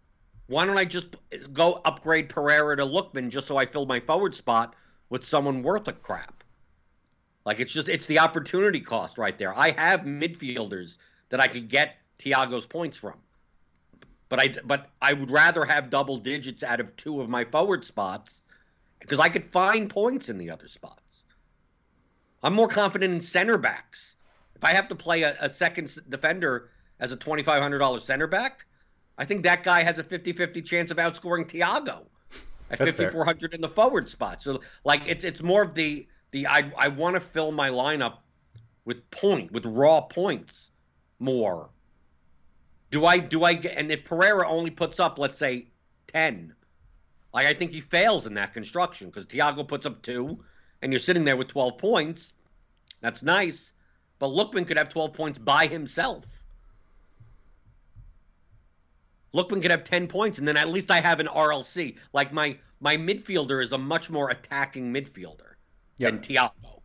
why 0.48 0.65
don't 0.65 0.78
I 0.78 0.86
just 0.86 1.15
go 1.54 1.82
upgrade 1.86 2.30
Pereira 2.30 2.76
to 2.78 2.86
Lookman 2.86 3.30
just 3.30 3.48
so 3.48 3.58
I 3.58 3.65
fill 3.65 3.86
my 3.86 4.00
forward 4.00 4.36
spot 4.36 4.76
with 5.10 5.24
someone 5.24 5.63
worth 5.63 5.88
a 5.88 5.93
crap? 5.93 6.43
Like 7.45 7.60
it's 7.60 7.72
just 7.72 7.89
it's 7.89 8.06
the 8.06 8.19
opportunity 8.19 8.80
cost 8.80 9.17
right 9.17 9.38
there. 9.38 9.58
I 9.58 9.72
have 9.72 10.02
midfielders 10.02 10.98
that 11.30 11.39
I 11.39 11.48
could 11.48 11.69
get 11.69 11.98
Thiago's 12.19 12.65
points 12.65 12.98
from. 12.98 13.15
But 14.29 14.39
I 14.39 14.53
but 14.63 14.89
I 15.01 15.13
would 15.13 15.31
rather 15.31 15.65
have 15.65 15.89
double 15.89 16.17
digits 16.17 16.63
out 16.63 16.79
of 16.79 16.95
two 16.95 17.19
of 17.19 17.29
my 17.29 17.43
forward 17.43 17.83
spots 17.83 18.43
because 18.99 19.19
I 19.19 19.29
could 19.29 19.43
find 19.43 19.89
points 19.89 20.29
in 20.29 20.37
the 20.37 20.51
other 20.51 20.67
spots. 20.67 21.25
I'm 22.43 22.53
more 22.53 22.67
confident 22.67 23.13
in 23.13 23.19
center 23.19 23.57
backs. 23.57 24.15
If 24.55 24.63
I 24.63 24.73
have 24.73 24.87
to 24.89 24.95
play 24.95 25.23
a, 25.23 25.35
a 25.41 25.49
second 25.49 25.93
defender 26.09 26.69
as 26.99 27.11
a 27.11 27.17
$2,500 27.17 28.01
center 28.01 28.27
back, 28.27 28.65
I 29.17 29.25
think 29.25 29.43
that 29.43 29.63
guy 29.63 29.83
has 29.83 29.99
a 29.99 30.03
50-50 30.03 30.63
chance 30.65 30.91
of 30.91 30.97
outscoring 30.97 31.45
Thiago 31.49 32.05
at 32.69 32.77
5400 32.77 33.53
in 33.53 33.61
the 33.61 33.69
forward 33.69 34.07
spot. 34.07 34.41
So 34.41 34.61
like 34.83 35.01
it's 35.07 35.23
it's 35.23 35.41
more 35.41 35.63
of 35.63 35.73
the 35.73 36.07
the 36.31 36.47
I 36.47 36.71
I 36.77 36.87
want 36.89 37.15
to 37.15 37.19
fill 37.19 37.51
my 37.51 37.69
lineup 37.69 38.17
with 38.85 39.09
point 39.11 39.51
with 39.51 39.65
raw 39.65 40.01
points 40.01 40.71
more. 41.19 41.69
Do 42.91 43.06
I 43.06 43.19
do 43.19 43.43
I 43.43 43.54
get 43.54 43.78
and 43.78 43.91
if 43.91 44.04
Pereira 44.04 44.47
only 44.47 44.71
puts 44.71 44.99
up 44.99 45.19
let's 45.19 45.38
say 45.38 45.67
10 46.08 46.56
like 47.34 47.45
I 47.45 47.54
think 47.54 47.71
he 47.71 47.82
fails 47.82 48.25
in 48.25 48.34
that 48.36 48.54
construction 48.54 49.08
because 49.08 49.25
Thiago 49.25 49.67
puts 49.67 49.86
up 49.86 50.02
2 50.02 50.43
and 50.82 50.91
you're 50.91 50.99
sitting 50.99 51.23
there 51.23 51.38
with 51.38 51.47
12 51.47 51.78
points. 51.78 52.34
That's 53.02 53.23
nice, 53.23 53.73
but 54.17 54.28
Lookman 54.28 54.67
could 54.67 54.78
have 54.78 54.89
12 54.89 55.13
points 55.13 55.39
by 55.39 55.67
himself. 55.67 56.25
Lookman 59.34 59.62
could 59.62 59.71
have 59.71 59.84
10 59.84 60.08
points, 60.08 60.39
and 60.39 60.47
then 60.47 60.58
at 60.58 60.69
least 60.69 60.89
I 60.89 60.99
have 60.99 61.19
an 61.19 61.28
RLC. 61.28 61.97
Like 62.13 62.34
my 62.34 62.58
my 62.82 62.97
midfielder 62.97 63.63
is 63.63 63.73
a 63.73 63.78
much 63.78 64.10
more 64.10 64.32
attacking 64.32 64.91
midfielder 64.91 65.54
yep. 65.97 66.13
than 66.13 66.19
Thiago. 66.19 66.82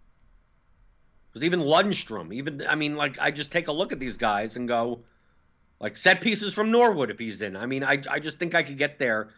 Because 1.32 1.44
even 1.44 1.60
Lundstram, 1.60 2.32
even 2.34 2.64
I 2.68 2.74
mean, 2.74 2.96
like 2.96 3.18
I 3.18 3.30
just 3.30 3.50
take 3.50 3.68
a 3.68 3.72
look 3.72 3.92
at 3.92 3.98
these 3.98 4.16
guys 4.16 4.56
and 4.56 4.68
go, 4.68 5.04
like 5.84 5.98
set 5.98 6.22
pieces 6.22 6.54
from 6.54 6.70
Norwood 6.70 7.10
if 7.10 7.18
he's 7.18 7.42
in. 7.42 7.58
I 7.58 7.66
mean, 7.66 7.84
I 7.84 8.00
I 8.10 8.18
just 8.18 8.38
think 8.38 8.54
I 8.54 8.62
could 8.62 8.78
get 8.78 8.98
there 8.98 9.28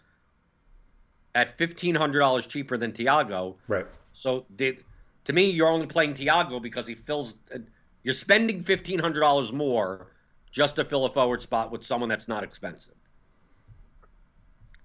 at 1.35 1.59
fifteen 1.59 1.93
hundred 1.93 2.21
dollars 2.21 2.47
cheaper 2.47 2.77
than 2.77 2.93
Thiago. 2.93 3.57
Right. 3.67 3.85
So 4.13 4.47
did 4.55 4.85
to 5.25 5.33
me, 5.33 5.51
you're 5.51 5.67
only 5.67 5.89
playing 5.89 6.15
Thiago 6.15 6.63
because 6.63 6.87
he 6.87 6.95
fills. 6.95 7.35
You're 8.05 8.15
spending 8.15 8.63
fifteen 8.63 9.01
hundred 9.01 9.21
dollars 9.21 9.53
more 9.53 10.13
just 10.53 10.77
to 10.77 10.85
fill 10.85 11.05
a 11.07 11.13
forward 11.13 11.43
spot 11.43 11.73
with 11.73 11.83
someone 11.83 12.09
that's 12.09 12.29
not 12.29 12.45
expensive. 12.45 12.95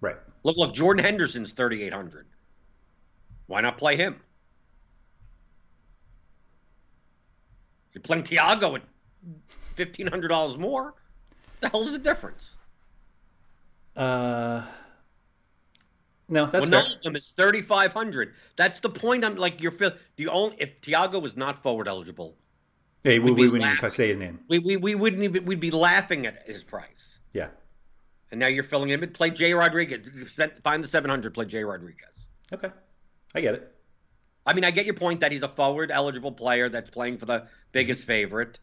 Right. 0.01 0.17
Look, 0.41 0.57
look, 0.57 0.73
Jordan 0.73 1.05
Henderson's 1.05 1.51
3800. 1.51 2.25
Why 3.45 3.61
not 3.61 3.77
play 3.77 3.97
him? 3.97 4.19
You're 7.93 8.01
playing 8.01 8.23
Thiago 8.23 8.77
at 8.77 8.81
$1500 9.77 10.57
more? 10.57 10.95
The 11.61 11.69
hell's 11.69 11.91
the 11.91 11.99
difference? 11.99 12.57
Uh 13.95 14.65
no, 16.27 16.45
that's 16.45 16.69
well, 16.69 16.81
fair. 16.81 16.99
None 17.05 17.15
is 17.15 17.29
thirty 17.29 17.61
five 17.61 17.93
hundred. 17.93 18.33
That's 18.55 18.79
the 18.79 18.89
point. 18.89 19.25
I'm 19.25 19.35
like 19.35 19.61
you're 19.61 19.73
the 20.15 20.27
only 20.27 20.55
if 20.59 20.81
Thiago 20.81 21.21
was 21.21 21.35
not 21.35 21.61
forward 21.61 21.87
eligible, 21.87 22.35
Hey, 23.03 23.17
we, 23.17 23.31
we 23.31 23.49
wouldn't 23.49 23.71
even 23.71 23.91
say 23.91 24.09
his 24.09 24.17
name. 24.17 24.39
We, 24.47 24.59
we, 24.59 24.77
we 24.77 24.95
wouldn't 24.95 25.23
even, 25.23 25.45
we'd 25.45 25.59
be 25.59 25.71
laughing 25.71 26.27
at 26.27 26.47
his 26.47 26.63
price. 26.63 27.17
Yeah. 27.33 27.47
And 28.29 28.39
now 28.39 28.47
you're 28.47 28.63
filling 28.63 28.89
him 28.89 29.01
in. 29.03 29.09
Play 29.09 29.31
Jay 29.31 29.53
Rodriguez. 29.53 30.07
Find 30.63 30.83
the 30.83 30.87
700, 30.87 31.33
play 31.33 31.45
Jay 31.45 31.63
Rodriguez. 31.63 32.29
Okay. 32.53 32.69
I 33.33 33.41
get 33.41 33.55
it. 33.55 33.75
I 34.45 34.53
mean, 34.53 34.63
I 34.63 34.71
get 34.71 34.85
your 34.85 34.93
point 34.93 35.19
that 35.21 35.31
he's 35.31 35.43
a 35.43 35.49
forward 35.49 35.91
eligible 35.91 36.31
player 36.31 36.69
that's 36.69 36.89
playing 36.89 37.17
for 37.17 37.25
the 37.25 37.47
biggest 37.71 38.05
favorite. 38.05 38.59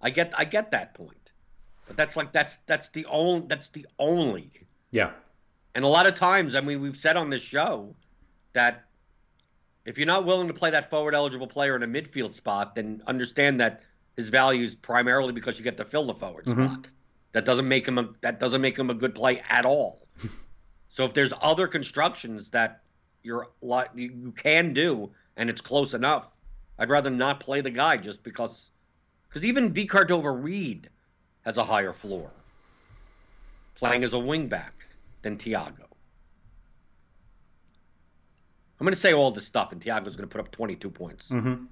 I 0.00 0.10
get 0.10 0.34
I 0.36 0.44
get 0.44 0.72
that 0.72 0.94
point. 0.94 1.21
But 1.92 1.98
that's 1.98 2.16
like 2.16 2.32
that's 2.32 2.56
that's 2.64 2.88
the 2.88 3.04
only 3.04 3.46
that's 3.48 3.68
the 3.68 3.86
only. 3.98 4.50
Yeah. 4.92 5.10
And 5.74 5.84
a 5.84 5.88
lot 5.88 6.06
of 6.06 6.14
times, 6.14 6.54
I 6.54 6.62
mean, 6.62 6.80
we've 6.80 6.96
said 6.96 7.18
on 7.18 7.28
this 7.28 7.42
show 7.42 7.94
that 8.54 8.84
if 9.84 9.98
you're 9.98 10.06
not 10.06 10.24
willing 10.24 10.48
to 10.48 10.54
play 10.54 10.70
that 10.70 10.88
forward 10.88 11.14
eligible 11.14 11.46
player 11.46 11.76
in 11.76 11.82
a 11.82 11.86
midfield 11.86 12.32
spot, 12.32 12.74
then 12.74 13.02
understand 13.06 13.60
that 13.60 13.82
his 14.16 14.30
value 14.30 14.64
is 14.64 14.74
primarily 14.74 15.34
because 15.34 15.58
you 15.58 15.64
get 15.64 15.76
to 15.76 15.84
fill 15.84 16.06
the 16.06 16.14
forward 16.14 16.46
mm-hmm. 16.46 16.64
spot. 16.64 16.86
That 17.32 17.44
doesn't 17.44 17.68
make 17.68 17.86
him 17.86 17.98
a 17.98 18.08
that 18.22 18.40
doesn't 18.40 18.62
make 18.62 18.78
him 18.78 18.88
a 18.88 18.94
good 18.94 19.14
play 19.14 19.42
at 19.50 19.66
all. 19.66 20.06
so 20.88 21.04
if 21.04 21.12
there's 21.12 21.34
other 21.42 21.66
constructions 21.66 22.48
that 22.50 22.80
you're 23.22 23.50
lot 23.60 23.90
you 23.94 24.32
can 24.34 24.72
do 24.72 25.10
and 25.36 25.50
it's 25.50 25.60
close 25.60 25.92
enough, 25.92 26.38
I'd 26.78 26.88
rather 26.88 27.10
not 27.10 27.38
play 27.40 27.60
the 27.60 27.70
guy 27.70 27.98
just 27.98 28.22
because 28.22 28.70
because 29.28 29.44
even 29.44 29.74
D 29.74 29.86
Reed 29.92 30.88
has 31.42 31.58
a 31.58 31.64
higher 31.64 31.92
floor 31.92 32.30
playing 33.74 34.04
as 34.04 34.14
a 34.14 34.18
wingback 34.18 34.72
than 35.22 35.36
Thiago. 35.36 35.86
I'm 38.78 38.86
going 38.86 38.94
to 38.94 39.00
say 39.00 39.12
all 39.12 39.30
this 39.30 39.46
stuff, 39.46 39.72
and 39.72 39.80
Thiago's 39.80 40.16
going 40.16 40.28
to 40.28 40.32
put 40.32 40.40
up 40.40 40.50
22 40.50 40.90
points. 40.90 41.30
Mm-hmm. 41.30 41.64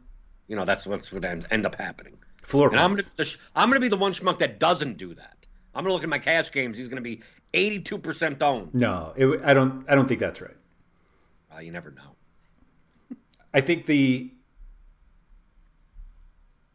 You 0.46 0.56
know, 0.56 0.64
that's 0.64 0.86
what's 0.86 1.08
going 1.08 1.22
to 1.22 1.52
end 1.52 1.66
up 1.66 1.74
happening. 1.74 2.16
Floor 2.42 2.68
and 2.68 2.78
I'm 2.78 2.94
going, 2.94 3.04
to, 3.16 3.38
I'm 3.54 3.68
going 3.68 3.80
to 3.80 3.84
be 3.84 3.88
the 3.88 3.96
one 3.96 4.12
schmuck 4.12 4.38
that 4.38 4.58
doesn't 4.58 4.96
do 4.96 5.14
that. 5.14 5.36
I'm 5.74 5.84
going 5.84 5.90
to 5.90 5.94
look 5.94 6.02
at 6.02 6.08
my 6.08 6.18
cash 6.18 6.50
games. 6.50 6.78
He's 6.78 6.88
going 6.88 7.02
to 7.02 7.02
be 7.02 7.22
82% 7.52 8.42
owned. 8.42 8.74
No, 8.74 9.12
it, 9.16 9.40
I 9.44 9.54
don't. 9.54 9.84
I 9.88 9.94
don't 9.94 10.08
think 10.08 10.20
that's 10.20 10.40
right. 10.40 10.56
Well, 11.50 11.62
you 11.62 11.70
never 11.70 11.90
know. 11.90 13.16
I 13.54 13.60
think 13.60 13.86
the. 13.86 14.30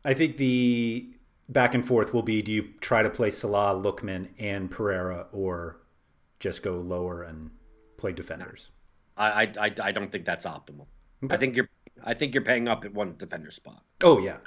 I 0.04 0.14
think 0.14 0.38
the 0.38 1.10
back 1.50 1.74
and 1.74 1.86
forth 1.86 2.14
will 2.14 2.24
be: 2.24 2.42
Do 2.42 2.52
you 2.52 2.70
try 2.82 3.04
to 3.04 3.10
play 3.10 3.32
Salah, 3.32 3.80
Lookman, 3.80 4.30
and 4.40 4.70
Pereira, 4.70 5.28
or 5.32 5.82
just 6.40 6.64
go 6.64 6.76
lower 6.76 7.24
and 7.24 7.52
play 7.98 8.12
defenders? 8.12 8.72
I 9.18 9.52
I 9.60 9.74
I 9.82 9.92
don't 9.92 10.12
think 10.12 10.26
that's 10.26 10.46
optimal. 10.46 10.88
Okay. 11.24 11.36
I 11.36 11.38
think 11.38 11.56
you're 11.56 11.70
I 12.04 12.14
think 12.14 12.34
you're 12.34 12.44
paying 12.44 12.68
up 12.68 12.86
at 12.86 12.94
one 12.94 13.16
defender 13.18 13.52
spot. 13.52 13.84
Oh 14.04 14.20
yeah. 14.20 14.38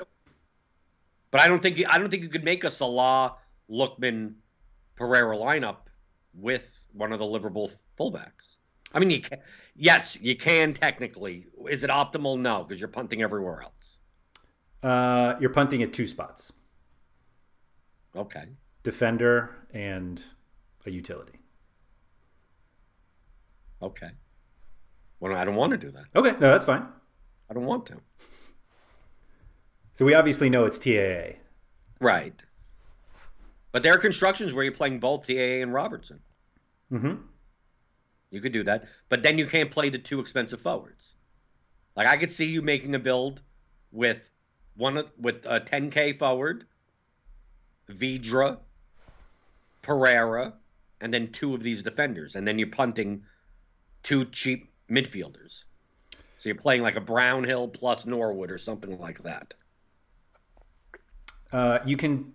But 1.31 1.41
I 1.43 1.49
don't 1.49 1.61
think 1.61 1.77
you, 1.77 1.87
I 1.89 1.99
don't 1.99 2.09
think 2.09 2.23
you 2.23 2.29
could 2.29 2.45
make 2.45 2.65
a 2.65 2.71
Salah, 2.71 3.37
Lookman, 3.71 4.35
Pereira 4.97 5.37
lineup 5.37 5.77
with 6.33 6.71
one 6.93 7.13
of 7.13 7.19
the 7.19 7.27
Liverpool 7.27 7.71
fullbacks. 7.99 8.57
I 8.95 8.99
mean, 8.99 9.11
you 9.11 9.21
can, 9.21 9.39
yes, 9.77 10.19
you 10.21 10.37
can 10.37 10.73
technically. 10.73 11.47
Is 11.69 11.85
it 11.85 11.91
optimal? 11.91 12.39
No, 12.39 12.65
because 12.65 12.81
you're 12.81 12.89
punting 12.89 13.23
everywhere 13.23 13.63
else. 13.63 13.99
Uh, 14.83 15.35
you're 15.41 15.51
punting 15.51 15.83
at 15.83 15.93
two 15.93 16.07
spots. 16.07 16.53
Okay. 18.19 18.45
Defender 18.83 19.55
and 19.73 20.23
a 20.85 20.91
utility. 20.91 21.39
Okay. 23.81 24.11
Well, 25.21 25.37
I 25.37 25.45
don't 25.45 25.55
want 25.55 25.73
to 25.73 25.79
do 25.79 25.91
that. 25.93 26.05
Okay, 26.17 26.33
no, 26.33 26.51
that's 26.51 26.65
fine. 26.65 26.87
I 27.49 27.55
don't 27.55 27.65
want 27.65 27.87
to. 27.87 27.97
So 29.95 30.05
we 30.05 30.15
obviously 30.15 30.51
know 30.51 30.65
it's 30.65 30.79
TAA. 30.79 31.39
Right. 32.01 32.43
But 33.73 33.83
there 33.83 33.95
are 33.95 33.99
constructions 33.99 34.53
where 34.53 34.65
you're 34.65 34.73
playing 34.73 34.99
both 35.01 35.27
TAA 35.27 35.63
and 35.63 35.73
Robertson. 35.73 36.21
Mm-hmm. 36.93 37.15
You 38.31 38.41
could 38.41 38.53
do 38.53 38.63
that, 38.65 38.89
but 39.09 39.23
then 39.23 39.39
you 39.39 39.47
can't 39.47 39.71
play 39.71 39.89
the 39.89 39.99
two 39.99 40.21
expensive 40.21 40.61
forwards. 40.61 41.15
Like 41.97 42.07
I 42.07 42.17
could 42.17 42.31
see 42.31 42.47
you 42.47 42.63
making 42.63 42.95
a 42.95 42.99
build 42.99 43.43
with 43.91 44.31
one 44.77 45.03
with 45.19 45.47
a 45.47 45.61
10k 45.61 46.19
forward, 46.19 46.67
Vydra, 47.91 48.59
Pereira, 49.83 50.55
and 51.01 51.13
then 51.13 51.31
two 51.33 51.55
of 51.55 51.63
these 51.63 51.83
defenders, 51.83 52.35
and 52.37 52.47
then 52.47 52.59
you're 52.59 52.69
punting 52.69 53.23
two 54.03 54.25
cheap 54.27 54.71
midfielders. 54.91 55.65
So 56.39 56.49
you're 56.49 56.55
playing 56.55 56.83
like 56.83 56.97
a 56.97 57.01
Brownhill 57.01 57.69
plus 57.69 58.07
Norwood 58.07 58.51
or 58.51 58.59
something 58.59 58.99
like 58.99 59.23
that. 59.23 59.55
Uh, 61.53 61.79
you 61.85 61.97
can. 61.97 62.33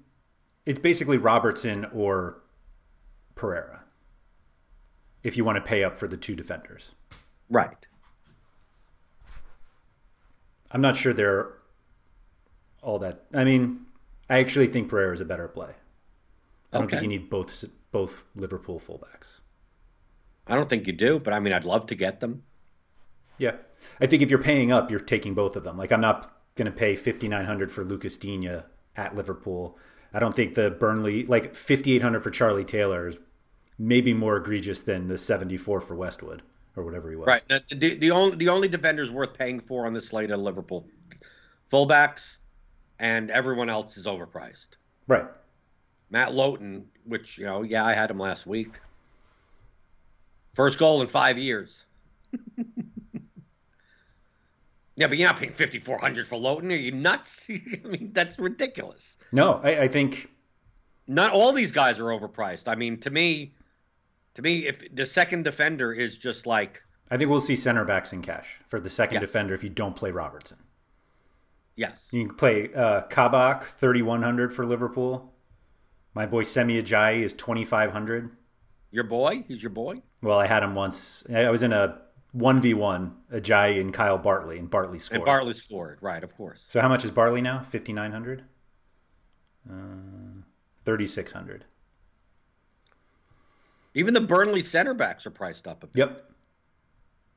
It's 0.65 0.79
basically 0.79 1.17
Robertson 1.17 1.85
or 1.93 2.41
Pereira. 3.35 3.83
If 5.23 5.37
you 5.37 5.45
want 5.45 5.57
to 5.57 5.61
pay 5.61 5.83
up 5.83 5.95
for 5.95 6.07
the 6.07 6.17
two 6.17 6.35
defenders, 6.35 6.91
right? 7.49 7.85
I'm 10.71 10.81
not 10.81 10.97
sure 10.97 11.13
they're 11.13 11.53
all 12.81 12.99
that. 12.99 13.25
I 13.33 13.43
mean, 13.43 13.85
I 14.33 14.39
actually 14.39 14.65
think 14.65 14.89
Pereira 14.89 15.13
is 15.13 15.21
a 15.21 15.25
better 15.25 15.47
play. 15.47 15.75
I 16.71 16.77
don't 16.77 16.85
okay. 16.85 16.95
think 16.95 17.03
you 17.03 17.19
need 17.19 17.29
both 17.29 17.65
both 17.91 18.25
Liverpool 18.35 18.79
fullbacks. 18.79 19.41
I 20.47 20.55
don't 20.55 20.67
think 20.67 20.87
you 20.87 20.93
do, 20.93 21.19
but 21.19 21.35
I 21.35 21.39
mean, 21.39 21.53
I'd 21.53 21.65
love 21.65 21.85
to 21.85 21.95
get 21.95 22.19
them. 22.19 22.41
Yeah, 23.37 23.57
I 24.01 24.07
think 24.07 24.23
if 24.23 24.31
you're 24.31 24.41
paying 24.41 24.71
up, 24.71 24.89
you're 24.89 24.99
taking 24.99 25.35
both 25.35 25.55
of 25.55 25.63
them. 25.63 25.77
Like 25.77 25.91
I'm 25.91 26.01
not 26.01 26.35
going 26.55 26.65
to 26.65 26.71
pay 26.71 26.95
5900 26.95 27.71
for 27.71 27.83
Lucas 27.83 28.17
Digne 28.17 28.63
at 28.95 29.15
Liverpool. 29.15 29.77
I 30.11 30.17
don't 30.17 30.33
think 30.33 30.55
the 30.55 30.71
Burnley 30.71 31.27
like 31.27 31.53
5800 31.53 32.23
for 32.23 32.31
Charlie 32.31 32.65
Taylor 32.65 33.07
is 33.07 33.19
maybe 33.77 34.15
more 34.15 34.37
egregious 34.37 34.81
than 34.81 35.09
the 35.09 35.19
74 35.19 35.79
for 35.79 35.93
Westwood 35.93 36.41
or 36.75 36.83
whatever 36.83 37.11
he 37.11 37.15
was. 37.15 37.27
Right. 37.27 37.43
The, 37.69 37.97
the 37.97 38.09
only 38.09 38.37
the 38.37 38.49
only 38.49 38.67
defenders 38.67 39.11
worth 39.11 39.37
paying 39.37 39.59
for 39.59 39.85
on 39.85 39.93
the 39.93 40.01
slate 40.01 40.31
of 40.31 40.39
Liverpool 40.39 40.87
fullbacks, 41.71 42.39
and 43.03 43.29
everyone 43.31 43.69
else 43.69 43.97
is 43.97 44.07
overpriced. 44.07 44.69
Right. 45.07 45.25
Matt 46.09 46.33
Lowton 46.33 46.87
which 47.05 47.37
you 47.37 47.43
know, 47.43 47.63
yeah, 47.63 47.85
I 47.85 47.93
had 47.93 48.09
him 48.09 48.17
last 48.17 48.47
week. 48.47 48.79
First 50.53 50.79
goal 50.79 51.01
in 51.01 51.07
five 51.07 51.37
years. 51.37 51.85
yeah, 54.95 55.07
but 55.07 55.17
you're 55.17 55.27
not 55.27 55.37
paying 55.37 55.51
fifty 55.51 55.79
four 55.79 55.97
hundred 55.97 56.27
for 56.27 56.37
Lowton. 56.37 56.71
Are 56.71 56.75
you 56.75 56.91
nuts? 56.93 57.47
I 57.49 57.87
mean, 57.87 58.11
that's 58.13 58.39
ridiculous. 58.39 59.17
No, 59.33 59.59
I, 59.63 59.81
I 59.81 59.87
think 59.89 60.31
not 61.07 61.31
all 61.31 61.51
these 61.51 61.73
guys 61.73 61.99
are 61.99 62.05
overpriced. 62.05 62.69
I 62.69 62.75
mean, 62.75 62.97
to 63.01 63.09
me, 63.09 63.53
to 64.35 64.41
me, 64.41 64.67
if 64.67 64.95
the 64.95 65.05
second 65.05 65.43
defender 65.43 65.91
is 65.91 66.17
just 66.17 66.45
like, 66.47 66.81
I 67.11 67.17
think 67.17 67.29
we'll 67.29 67.41
see 67.41 67.57
center 67.57 67.83
backs 67.83 68.13
in 68.13 68.21
cash 68.21 68.59
for 68.69 68.79
the 68.79 68.89
second 68.89 69.15
Yes. 69.15 69.21
defender 69.23 69.53
if 69.53 69.63
you 69.63 69.69
don't 69.69 69.95
play 69.95 70.11
Robertson. 70.11 70.57
Yes, 71.75 72.09
You 72.11 72.27
can 72.27 72.35
play 72.35 72.71
uh, 72.73 73.01
Kabak 73.03 73.63
thirty 73.65 74.01
one 74.01 74.21
hundred 74.21 74.53
for 74.53 74.65
Liverpool. 74.65 75.33
My 76.13 76.25
boy 76.27 76.43
Semi 76.43 76.79
Ajayi 76.81 77.21
is 77.23 77.33
twenty 77.33 77.65
five 77.65 77.91
hundred. 77.91 78.29
your 78.91 79.03
boy, 79.05 79.43
he's 79.47 79.63
your 79.63 79.71
boy. 79.71 80.01
Well, 80.21 80.39
I 80.39 80.45
had 80.47 80.61
him 80.63 80.75
once. 80.75 81.23
I 81.33 81.49
was 81.49 81.63
in 81.63 81.73
a 81.73 81.99
one 82.31 82.61
v 82.61 82.73
one 82.75 83.15
Ajayi 83.31 83.81
and 83.81 83.91
Kyle 83.93 84.17
Bartley, 84.19 84.59
and 84.59 84.69
Bartley 84.69 84.99
scored. 84.99 85.21
And 85.21 85.25
Bartley 85.25 85.53
scored, 85.53 85.97
right? 86.01 86.23
Of 86.23 86.35
course. 86.37 86.65
So 86.69 86.79
how 86.79 86.89
much 86.89 87.03
is 87.03 87.09
Bartley 87.11 87.41
now? 87.41 87.61
Fifty 87.63 87.91
nine 87.93 88.11
hundred. 88.11 88.43
Uh, 89.69 90.43
Thirty 90.85 91.07
six 91.07 91.31
hundred. 91.31 91.65
Even 93.95 94.13
the 94.13 94.21
Burnley 94.21 94.61
center 94.61 94.93
backs 94.93 95.25
are 95.25 95.31
priced 95.31 95.67
up 95.67 95.83
a 95.83 95.87
bit. 95.87 95.97
Yep. 95.99 96.31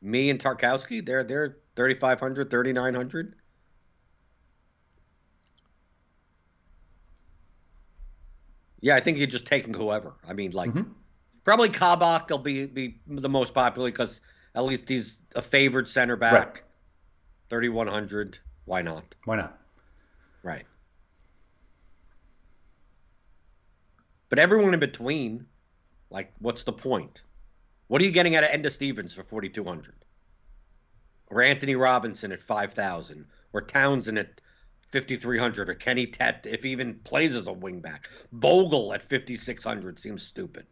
Mee 0.02 0.30
and 0.30 0.38
Tarkowski, 0.40 1.04
they're 1.04 1.24
they're 1.24 1.56
3500 1.76 2.50
3900 2.50 3.34
Yeah, 8.86 8.94
I 8.94 9.00
think 9.00 9.18
you're 9.18 9.26
just 9.26 9.46
taking 9.46 9.74
whoever. 9.74 10.14
I 10.28 10.32
mean, 10.32 10.52
like 10.52 10.70
mm-hmm. 10.70 10.92
probably 11.42 11.70
Kabak 11.70 12.30
will 12.30 12.38
be 12.38 12.66
be 12.66 13.00
the 13.08 13.28
most 13.28 13.52
popular 13.52 13.90
because 13.90 14.20
at 14.54 14.64
least 14.64 14.88
he's 14.88 15.22
a 15.34 15.42
favored 15.42 15.88
center 15.88 16.14
back. 16.14 16.32
Right. 16.32 16.62
3100. 17.50 18.38
Why 18.64 18.82
not? 18.82 19.16
Why 19.24 19.38
not? 19.38 19.58
Right. 20.44 20.66
But 24.28 24.38
everyone 24.38 24.72
in 24.72 24.78
between, 24.78 25.46
like, 26.10 26.32
what's 26.38 26.62
the 26.62 26.72
point? 26.72 27.22
What 27.88 28.00
are 28.00 28.04
you 28.04 28.12
getting 28.12 28.36
out 28.36 28.44
of 28.44 28.50
Enda 28.50 28.70
Stevens 28.70 29.12
for 29.12 29.24
4,200? 29.24 29.96
Or 31.26 31.42
Antonee 31.42 31.74
Robinson 31.74 32.30
at 32.30 32.40
5,000? 32.40 33.26
Or 33.52 33.62
Townsend 33.62 34.16
at 34.20 34.40
5,300? 34.92 35.68
Or 35.68 35.74
Kenny 35.74 36.06
Tete, 36.06 36.46
if 36.46 36.62
he 36.62 36.70
even 36.70 36.94
plays 37.04 37.34
as 37.34 37.46
a 37.46 37.52
wingback? 37.52 38.06
Bogle 38.32 38.92
at 38.92 39.02
5,600 39.02 39.98
seems 39.98 40.22
stupid. 40.22 40.66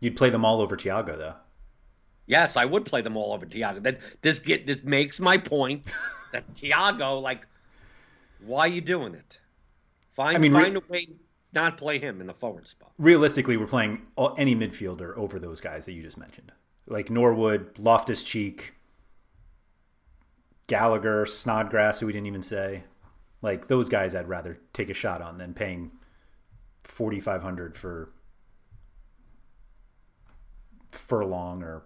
You'd 0.00 0.16
play 0.16 0.30
them 0.30 0.44
all 0.44 0.60
over 0.60 0.76
Thiago, 0.76 1.16
though. 1.16 1.34
Yes, 2.26 2.56
I 2.56 2.64
would 2.64 2.84
play 2.84 3.02
them 3.02 3.16
all 3.16 3.32
over 3.32 3.44
Thiago. 3.44 3.82
That 3.82 3.98
this 4.22 4.38
get 4.38 4.66
this 4.66 4.84
makes 4.84 5.20
my 5.20 5.36
point 5.36 5.86
that 6.32 6.54
Thiago, 6.54 7.20
like, 7.20 7.46
why 8.44 8.60
are 8.60 8.68
you 8.68 8.80
doing 8.80 9.14
it? 9.14 9.38
Find 10.12 10.36
I 10.36 10.38
mean, 10.38 10.54
re- 10.54 10.62
find 10.62 10.76
a 10.76 10.82
way 10.88 11.08
not 11.52 11.76
play 11.76 11.98
him 11.98 12.20
in 12.20 12.26
the 12.26 12.34
forward 12.34 12.66
spot. 12.66 12.92
Realistically, 12.98 13.56
we're 13.56 13.66
playing 13.66 14.02
all, 14.16 14.34
any 14.38 14.54
midfielder 14.54 15.16
over 15.16 15.38
those 15.38 15.60
guys 15.60 15.86
that 15.86 15.92
you 15.92 16.02
just 16.02 16.16
mentioned, 16.16 16.52
like 16.86 17.10
Norwood, 17.10 17.78
Loftus 17.78 18.22
Cheek, 18.22 18.74
Gallagher, 20.70 21.26
Snodgrass, 21.26 21.98
who 21.98 22.06
we 22.06 22.12
didn't 22.12 22.28
even 22.28 22.42
say. 22.42 22.84
Like 23.42 23.66
those 23.66 23.88
guys, 23.88 24.14
I'd 24.14 24.28
rather 24.28 24.60
take 24.72 24.88
a 24.88 24.94
shot 24.94 25.20
on 25.20 25.36
than 25.36 25.52
paying 25.52 25.90
forty 26.84 27.18
five 27.18 27.42
hundred 27.42 27.76
for 27.76 28.12
Furlong 30.92 31.64
or 31.64 31.82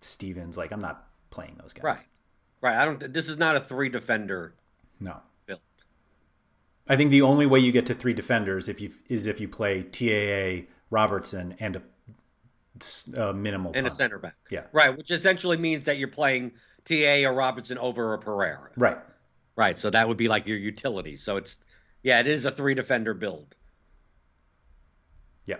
Stevens. 0.00 0.56
Like 0.56 0.72
I'm 0.72 0.80
not 0.80 1.06
playing 1.28 1.56
those 1.60 1.74
guys. 1.74 1.84
Right, 1.84 2.06
right. 2.62 2.76
I 2.76 2.86
don't. 2.86 3.12
This 3.12 3.28
is 3.28 3.36
not 3.36 3.54
a 3.54 3.60
three 3.60 3.90
defender 3.90 4.54
No. 4.98 5.18
build. 5.44 5.60
I 6.88 6.96
think 6.96 7.10
the 7.10 7.20
only 7.20 7.44
way 7.44 7.60
you 7.60 7.70
get 7.70 7.84
to 7.86 7.94
three 7.94 8.14
defenders 8.14 8.66
if 8.66 8.80
you 8.80 8.92
is 9.10 9.26
if 9.26 9.40
you 9.40 9.48
play 9.48 9.82
TAA 9.82 10.70
Robertson 10.88 11.54
and 11.60 11.76
a, 11.76 13.20
a 13.20 13.34
minimal 13.34 13.72
and 13.74 13.86
a 13.86 13.90
center 13.90 14.18
back. 14.18 14.36
Yeah. 14.50 14.62
Right, 14.72 14.96
which 14.96 15.10
essentially 15.10 15.58
means 15.58 15.84
that 15.84 15.98
you're 15.98 16.08
playing 16.08 16.52
TA 16.84 17.28
or 17.28 17.32
Robinson 17.32 17.78
over 17.78 18.14
a 18.14 18.18
Pereira. 18.18 18.70
Right. 18.76 18.98
Right. 19.56 19.76
So 19.76 19.90
that 19.90 20.06
would 20.06 20.16
be 20.16 20.28
like 20.28 20.46
your 20.46 20.58
utility. 20.58 21.16
So 21.16 21.36
it's 21.36 21.58
yeah, 22.02 22.20
it 22.20 22.26
is 22.26 22.44
a 22.44 22.50
three 22.50 22.74
defender 22.74 23.14
build. 23.14 23.56
Yeah. 25.46 25.56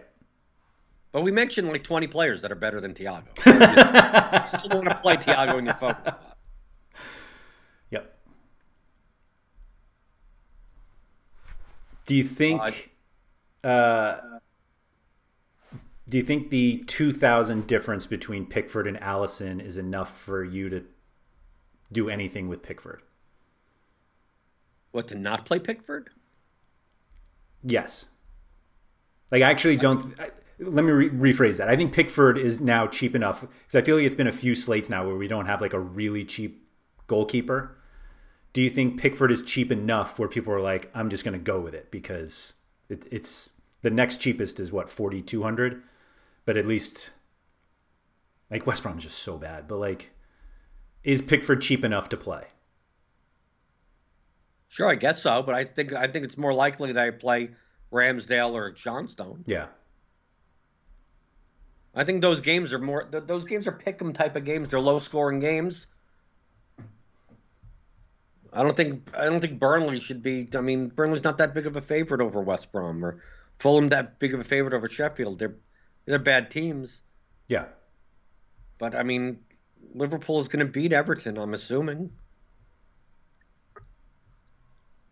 But 1.13 1.23
we 1.23 1.31
mentioned 1.31 1.69
like 1.69 1.85
20 1.85 2.07
players 2.09 2.43
that 2.43 2.53
are 2.53 2.57
better 2.57 2.81
than 2.81 2.93
Thiago. 2.93 4.49
still 4.49 4.77
want 4.77 4.91
to 4.91 4.95
play 4.97 5.17
Thiago 5.17 5.59
in 5.59 5.65
your 5.65 5.75
spot. 5.75 6.37
Yep. 7.91 8.19
Do 12.07 12.15
you 12.15 12.25
think? 12.25 12.91
Uh, 13.63 14.19
do 16.07 16.19
you 16.19 16.23
think 16.23 16.51
the 16.51 16.85
two 16.87 17.13
thousand 17.13 17.67
difference 17.67 18.07
between 18.07 18.45
Pickford 18.45 18.87
and 18.87 18.99
Alisson 19.01 19.65
is 19.65 19.79
enough 19.79 20.19
for 20.21 20.45
you 20.45 20.69
to 20.69 20.85
do 21.93 22.09
anything 22.09 22.49
with 22.49 22.63
Pickford? 22.63 23.03
What 24.93 25.09
to 25.09 25.15
not 25.15 25.45
play 25.45 25.59
Pickford? 25.59 26.11
Yes. 27.63 28.07
Like 29.31 29.43
I 29.43 29.51
actually 29.51 29.77
don't. 29.77 30.19
I, 30.21 30.31
let 30.61 30.85
me 30.85 30.93
re- 30.93 31.11
rephrase 31.11 31.57
that. 31.57 31.69
I 31.69 31.77
think 31.77 31.93
Pickford 31.93 32.39
is 32.39 32.61
now 32.61 32.87
cheap 32.87 33.15
enough 33.17 33.41
because 33.41 33.75
I 33.75 33.83
feel 33.83 33.97
like 33.97 34.07
it's 34.07 34.15
been 34.15 34.29
a 34.29 34.33
few 34.33 34.55
slates 34.55 34.89
now 34.89 35.05
where 35.05 35.17
we 35.17 35.27
don't 35.27 35.47
have 35.47 35.61
like 35.61 35.73
a 35.73 35.81
really 35.81 36.25
cheap 36.25 36.69
goalkeeper. 37.07 37.77
Do 38.53 38.63
you 38.63 38.71
think 38.71 39.01
Pickford 39.01 39.33
is 39.33 39.43
cheap 39.43 39.73
enough 39.73 40.19
where 40.19 40.29
people 40.29 40.55
are 40.55 40.61
like, 40.61 40.89
I'm 40.95 41.11
just 41.11 41.25
going 41.25 41.33
to 41.37 41.43
go 41.43 41.61
with 41.61 41.75
it 41.75 41.91
because 41.91 42.55
it, 42.89 43.05
it's 43.11 43.51
the 43.83 43.91
next 43.91 44.19
cheapest 44.21 44.61
is 44.61 44.71
what 44.71 44.89
forty 44.89 45.21
two 45.21 45.43
hundred, 45.43 45.83
but 46.45 46.57
at 46.57 46.67
least 46.67 47.11
like 48.51 48.67
West 48.67 48.85
Brom's 48.85 49.03
just 49.03 49.19
so 49.19 49.37
bad. 49.37 49.67
But 49.67 49.79
like, 49.79 50.13
is 51.05 51.23
Pickford 51.23 51.61
cheap 51.61 51.85
enough 51.85 52.09
to 52.09 52.17
play? 52.17 52.47
Sure, 54.69 54.89
I 54.89 54.97
guess 54.97 55.23
so, 55.23 55.43
but 55.43 55.55
I 55.55 55.65
think 55.65 55.93
I 55.93 56.09
think 56.09 56.25
it's 56.25 56.37
more 56.37 56.53
likely 56.53 56.93
that 56.93 57.05
I 57.05 57.11
play 57.11 57.51
Ramsdale 57.93 58.53
or 58.55 58.73
Johnstone. 58.73 59.45
Yeah, 59.47 59.67
I 61.95 62.05
think 62.05 62.23
those 62.23 62.41
games 62.41 62.73
are 62.73 62.79
more 62.81 63.05
th- 63.05 63.25
those 63.27 63.45
games 63.45 63.69
are 63.69 63.73
pick 63.73 64.01
'em 64.03 64.13
type 64.13 64.35
of 64.37 64.45
games. 64.45 64.71
They're 64.71 64.81
low 64.81 64.99
scoring 64.99 65.39
games. 65.39 65.87
I 68.53 68.63
don't 68.63 68.77
think 68.77 69.11
I 69.17 69.27
don't 69.27 69.41
think 69.41 69.59
Burnley 69.61 70.01
should 70.01 70.23
be. 70.23 70.49
I 70.55 70.61
mean, 70.61 70.89
Burnley's 70.89 71.25
not 71.25 71.39
that 71.39 71.55
big 71.55 71.67
of 71.67 71.77
a 71.77 71.81
favorite 71.81 72.21
over 72.21 72.41
West 72.41 72.73
Brom 72.73 73.05
or 73.05 73.23
Fulham 73.59 73.91
that 73.91 74.19
big 74.19 74.35
of 74.35 74.41
a 74.41 74.45
favorite 74.45 74.75
over 74.75 74.89
Sheffield. 74.89 75.39
They're 75.39 75.57
they're 76.07 76.19
bad 76.19 76.51
teams, 76.51 77.03
yeah. 77.49 77.67
but 78.79 78.95
I 78.95 79.03
mean, 79.03 79.41
Liverpool 79.95 80.41
is 80.41 80.49
going 80.49 80.65
to 80.65 80.71
beat 80.71 80.93
Everton. 80.93 81.39
I'm 81.39 81.55
assuming. 81.55 82.11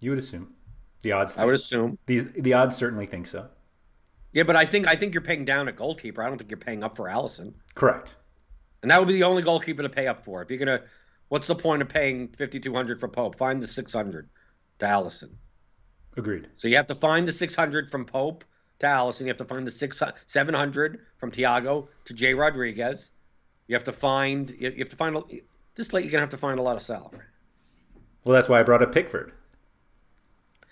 You 0.01 0.11
would 0.11 0.19
assume 0.19 0.55
the 1.03 1.13
odds. 1.13 1.37
I 1.37 1.45
would 1.45 1.55
assume. 1.55 1.99
the 2.07 2.21
the 2.21 2.55
odds 2.55 2.77
certainly 2.77 3.07
think 3.07 3.27
so. 3.27 3.49
Yeah, 4.33 4.45
but 4.45 4.57
I 4.57 4.65
think 4.65 4.89
I 4.89 4.97
think 4.97 5.15
you're 5.15 5.23
paying 5.23 5.45
down 5.45 5.69
a 5.69 5.73
goalkeeper. 5.73 6.23
I 6.23 6.29
don't 6.29 6.39
think 6.39 6.51
you're 6.51 6.59
paying 6.59 6.83
up 6.83 6.97
for 6.97 7.07
Alisson. 7.07 7.55
Correct. 7.75 8.17
And 8.83 8.91
that 8.91 8.99
would 8.99 9.09
be 9.09 9.15
the 9.15 9.23
only 9.23 9.43
goalkeeper 9.43 9.83
to 9.83 9.89
pay 9.89 10.09
up 10.09 10.25
for. 10.25 10.43
If 10.43 10.51
you're 10.51 10.59
gonna, 10.59 10.81
what's 11.29 11.47
the 11.47 11.55
point 11.55 11.83
of 11.83 11.89
paying 11.89 12.29
5,200 12.29 12.99
for 12.99 13.09
Pope? 13.09 13.39
Find 13.39 13.63
the 13.63 13.69
600 13.69 14.29
to 14.81 14.87
Alisson. 14.87 15.31
Agreed. 16.17 16.49
So 16.57 16.67
you 16.67 16.77
have 16.77 16.89
to 16.89 16.95
find 16.95 17.29
the 17.29 17.33
600 17.33 17.91
from 17.91 18.05
Pope 18.05 18.45
to 18.81 18.87
Alisson. 18.87 19.21
You 19.21 19.29
have 19.29 19.37
to 19.39 19.45
find 19.45 19.67
the 19.67 19.71
six 19.71 20.03
700 20.27 20.99
from 21.19 21.31
Thiago 21.31 21.89
to 22.05 22.15
Jay 22.15 22.35
Rodriguez. 22.35 23.12
You 23.73 23.77
have 23.77 23.85
to 23.85 23.93
find. 23.95 24.51
You 24.61 24.71
have 24.81 24.91
to 24.91 24.97
find. 24.97 25.17
a- 25.17 25.41
This 25.77 25.95
late, 25.95 26.05
you're 26.05 26.11
gonna 26.13 26.21
have 26.21 26.29
to 26.29 26.37
find 26.37 26.61
a 26.61 26.63
lot 26.63 26.77
of 26.77 26.83
salary. 26.83 27.25
Well, 28.23 28.35
that's 28.35 28.47
why 28.47 28.61
I 28.61 28.63
brought 28.63 28.83
up 28.83 28.93
Pickford. 28.93 29.33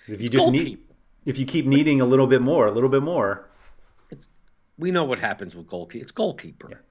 If 0.07 0.21
you 0.21 0.27
It's 0.27 0.29
just 0.29 0.51
need, 0.51 0.81
if 1.25 1.39
you 1.39 1.47
keep 1.47 1.65
needing 1.65 2.03
a 2.03 2.05
little 2.05 2.27
bit 2.27 2.43
more, 2.43 2.67
a 2.67 2.71
little 2.71 2.91
bit 2.91 3.03
more, 3.03 3.49
We 4.77 4.91
know 4.91 5.05
what 5.05 5.19
happens 5.19 5.57
with 5.57 5.67
goalkeeper. 5.67 6.03
It's 6.03 6.13
goalkeeper. 6.13 6.85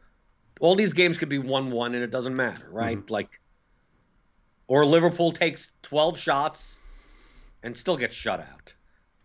All 0.60 0.74
these 0.76 0.94
games 0.94 1.20
could 1.20 1.30
be 1.30 1.38
one-one, 1.38 1.94
and 1.94 2.04
it 2.04 2.10
doesn't 2.10 2.36
matter, 2.36 2.68
right? 2.72 2.98
Mm-hmm. 2.98 3.14
Like, 3.14 3.40
or 4.68 4.86
Liverpool 4.86 5.32
takes 5.32 5.72
12 5.84 6.18
shots 6.18 6.80
and 7.62 7.78
still 7.78 7.98
gets 7.98 8.16
shut 8.16 8.40
out, 8.40 8.74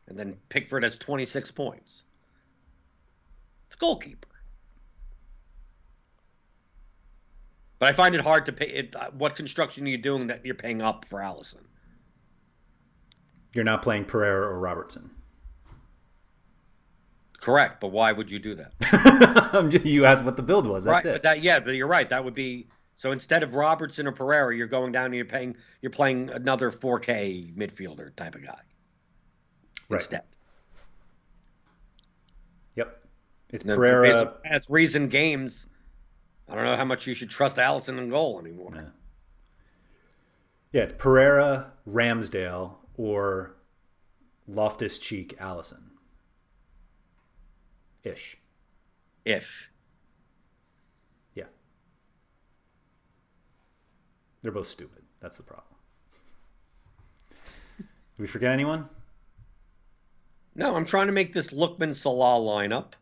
and 0.09 0.19
then 0.19 0.37
Pickford 0.51 0.83
has 0.83 0.97
26 0.99 1.51
points. 1.51 2.05
It's 3.69 3.77
goalkeeper. 3.77 4.29
But 7.85 7.91
I 7.91 7.93
find 7.93 8.15
it 8.15 8.23
hard 8.23 8.47
to 8.47 8.53
pay. 8.53 8.65
It, 8.65 8.97
uh, 8.97 9.11
what 9.11 9.37
construction 9.37 9.85
are 9.85 9.91
you 9.91 9.99
doing 9.99 10.29
that 10.29 10.43
you're 10.43 10.55
paying 10.55 10.81
up 10.81 11.05
for 11.05 11.21
Alisson? 11.21 11.67
you're 13.53 13.63
not 13.63 13.83
playing 13.83 14.07
Pereira 14.07 14.47
or 14.49 14.59
Robertson. 14.59 15.11
Correct, 17.39 17.83
but 17.83 17.89
why 17.89 18.11
would 18.11 18.31
you 18.31 18.39
do 18.39 18.55
that? 18.55 19.83
you 19.85 20.07
asked 20.07 20.25
what 20.25 20.37
the 20.39 20.43
build 20.43 20.67
was. 20.67 20.85
That's 20.85 21.05
right, 21.05 21.11
it. 21.11 21.13
but 21.17 21.23
that 21.25 21.43
yeah, 21.43 21.61
but 21.61 21.75
you're 21.75 21.87
right. 21.87 22.09
That 22.09 22.25
would 22.25 22.33
be 22.33 22.69
so 22.97 23.13
instead 23.13 23.43
of 23.43 23.55
Robertson 23.55 24.07
or 24.07 24.13
Pereira, 24.13 24.57
you're 24.57 24.67
going 24.67 24.91
down 24.91 25.05
and 25.05 25.15
you're 25.15 25.27
paying 25.27 25.55
you're 25.83 25.91
playing 25.91 26.31
another 26.31 26.71
4K 26.71 27.55
midfielder 27.55 28.17
type 28.17 28.35
of 28.35 28.47
guy 28.47 28.61
Right. 29.91 30.01
instead. 30.01 30.23
Yep. 32.77 33.05
It's 33.51 33.63
Pereira. 33.63 34.37
That's 34.43 34.71
reason 34.71 35.09
games. 35.09 35.67
I 36.49 36.55
don't 36.55 36.65
know 36.65 36.77
how 36.77 36.85
much 36.85 37.07
you 37.07 37.15
should 37.15 37.31
trust 37.31 37.57
Alisson 37.57 37.99
in 37.99 38.11
goal 38.11 38.39
anymore. 38.39 38.73
Yeah. 38.75 38.83
Yeah, 40.73 40.83
it's 40.83 40.95
Pereira, 40.99 41.73
Ramsdale, 41.89 42.75
or 42.97 43.55
Loftus 44.49 44.99
Cheek 44.99 45.39
Alisson. 45.39 45.91
Ish. 48.03 48.37
Ish. 49.25 49.71
Yeah. 51.35 51.45
They're 54.43 54.53
both 54.53 54.67
stupid. 54.67 55.05
That's 55.21 55.37
the 55.37 55.45
problem. 55.45 55.75
Did 57.79 57.87
we 58.19 58.27
forget 58.27 58.53
anyone? 58.53 58.89
No, 60.55 60.77
I'm 60.77 60.85
trying 60.85 61.07
to 61.07 61.13
make 61.13 61.33
this 61.33 61.55
Lookman 61.55 61.95
Salah 61.95 62.45
lineup. 62.45 62.93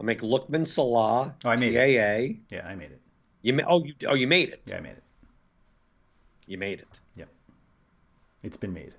I'll 0.00 0.06
make 0.06 0.22
Lookman 0.22 0.66
Salah. 0.66 1.36
Oh, 1.44 1.48
I 1.50 1.56
made 1.56 1.74
it. 1.74 2.38
TAA. 2.48 2.56
Yeah, 2.56 2.66
I 2.66 2.74
made 2.74 2.90
it. 2.90 3.02
You 3.42 3.52
ma- 3.52 3.64
oh 3.68 3.84
you 3.84 3.92
oh 4.08 4.14
you 4.14 4.26
made 4.26 4.48
it. 4.48 4.62
Yeah, 4.64 4.78
I 4.78 4.80
made 4.80 4.92
it. 4.92 5.02
You 6.46 6.56
made 6.56 6.80
it. 6.80 7.00
Yep. 7.16 7.28
It's 8.42 8.56
been 8.56 8.72
made. 8.72 8.94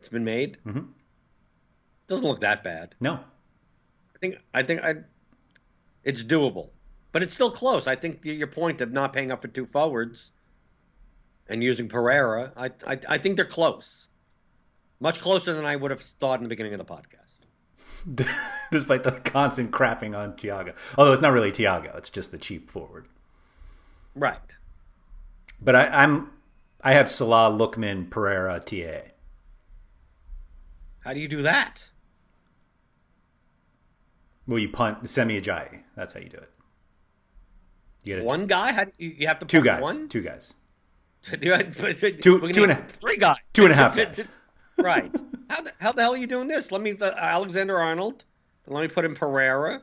It's 0.00 0.08
been 0.08 0.24
made. 0.24 0.56
Mhm. 0.66 0.88
Doesn't 2.08 2.24
look 2.26 2.40
that 2.40 2.64
bad. 2.64 2.94
No. 2.98 3.12
I 4.14 4.18
think 4.20 4.36
I 4.54 4.62
think 4.62 4.82
I 4.82 4.94
it's 6.02 6.24
doable, 6.24 6.70
but 7.12 7.22
it's 7.22 7.34
still 7.34 7.50
close. 7.50 7.86
I 7.86 7.94
think 7.94 8.24
your 8.24 8.46
point 8.46 8.80
of 8.80 8.90
not 8.90 9.12
paying 9.12 9.30
up 9.30 9.42
for 9.42 9.48
two 9.48 9.66
forwards 9.66 10.30
and 11.46 11.62
using 11.62 11.90
Pereira, 11.90 12.54
I 12.56 12.70
I, 12.86 12.98
I 13.06 13.18
think 13.18 13.36
they're 13.36 13.44
close, 13.44 14.08
much 14.98 15.20
closer 15.20 15.52
than 15.52 15.66
I 15.66 15.76
would 15.76 15.90
have 15.90 16.00
thought 16.00 16.38
in 16.38 16.44
the 16.44 16.48
beginning 16.48 16.72
of 16.72 16.78
the 16.78 16.86
podcast. 16.86 17.36
Despite 18.72 19.02
the 19.02 19.12
constant 19.12 19.70
crapping 19.70 20.16
on 20.18 20.32
Thiago. 20.32 20.74
Although 20.96 21.12
it's 21.12 21.20
not 21.22 21.32
really 21.32 21.52
Thiago, 21.52 21.96
it's 21.96 22.08
just 22.10 22.30
the 22.32 22.38
cheap 22.38 22.70
forward. 22.70 23.06
Right. 24.14 24.56
But 25.60 25.76
I, 25.76 25.86
I'm 25.88 26.30
I 26.80 26.94
have 26.94 27.08
Salah, 27.08 27.50
Lookman, 27.56 28.10
Pereira, 28.10 28.58
TA. 28.60 29.10
How 31.00 31.12
do 31.12 31.20
you 31.20 31.28
do 31.28 31.42
that? 31.42 31.90
Well, 34.46 34.58
you 34.58 34.68
punt 34.70 35.08
Semi 35.08 35.40
Ajayi. 35.40 35.82
That's 35.94 36.14
how 36.14 36.20
you 36.20 36.28
do 36.28 36.38
it. 36.38 36.50
You 38.04 38.16
get 38.16 38.24
One 38.24 38.46
guy? 38.46 38.72
How 38.72 38.84
do 38.84 38.92
you, 38.98 39.10
you 39.18 39.26
have 39.28 39.38
to 39.40 39.46
two 39.46 39.62
guys. 39.62 39.82
One. 39.82 40.08
Two 40.08 40.22
guys. 40.22 40.54
two, 41.24 41.38
two 42.20 42.62
and 42.64 42.72
a- 42.72 42.84
three 42.88 43.18
guys. 43.18 43.36
two 43.52 43.64
and 43.64 43.72
a 43.72 43.76
half 43.76 43.94
guys. 43.94 44.26
right. 44.78 45.14
How 45.50 45.60
the, 45.60 45.72
how 45.78 45.92
the 45.92 46.02
hell 46.02 46.14
are 46.14 46.16
you 46.16 46.26
doing 46.26 46.48
this? 46.48 46.72
Let 46.72 46.80
me 46.80 46.96
uh, 46.98 47.12
Alexander 47.16 47.78
Arnold. 47.78 48.24
And 48.66 48.74
let 48.74 48.82
me 48.82 48.88
put 48.88 49.04
in 49.04 49.14
Pereira. 49.14 49.82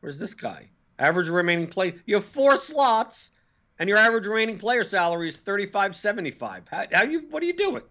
Where's 0.00 0.18
this 0.18 0.34
guy? 0.34 0.68
Average 0.98 1.28
remaining 1.28 1.66
play. 1.66 1.94
You 2.06 2.16
have 2.16 2.24
four 2.24 2.56
slots, 2.56 3.30
and 3.78 3.88
your 3.88 3.98
average 3.98 4.26
remaining 4.26 4.58
player 4.58 4.84
salary 4.84 5.28
is 5.28 5.36
thirty 5.36 5.66
five 5.66 5.96
seventy 5.96 6.30
five. 6.30 6.64
How, 6.70 6.84
how 6.92 7.02
you? 7.04 7.26
What 7.30 7.42
are 7.42 7.46
you 7.46 7.52
doing? 7.56 7.82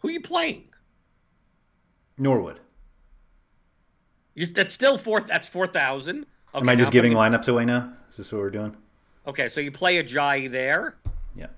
Who 0.00 0.08
are 0.08 0.12
you 0.12 0.20
playing? 0.20 0.64
Norwood. 2.16 2.58
You, 4.34 4.46
that's 4.46 4.74
still 4.74 4.98
four. 4.98 5.20
That's 5.20 5.46
four 5.48 5.66
thousand. 5.66 6.26
Okay, 6.54 6.60
Am 6.62 6.68
I 6.68 6.74
just 6.76 6.92
giving 6.92 7.12
lineups 7.12 7.48
away 7.48 7.64
now? 7.64 7.92
Is 8.10 8.16
this 8.16 8.32
what 8.32 8.40
we're 8.40 8.50
doing? 8.50 8.74
Okay, 9.26 9.48
so 9.48 9.60
you 9.60 9.70
play 9.70 10.02
Ajayi 10.02 10.50
there, 10.50 10.96
Yeah. 11.36 11.48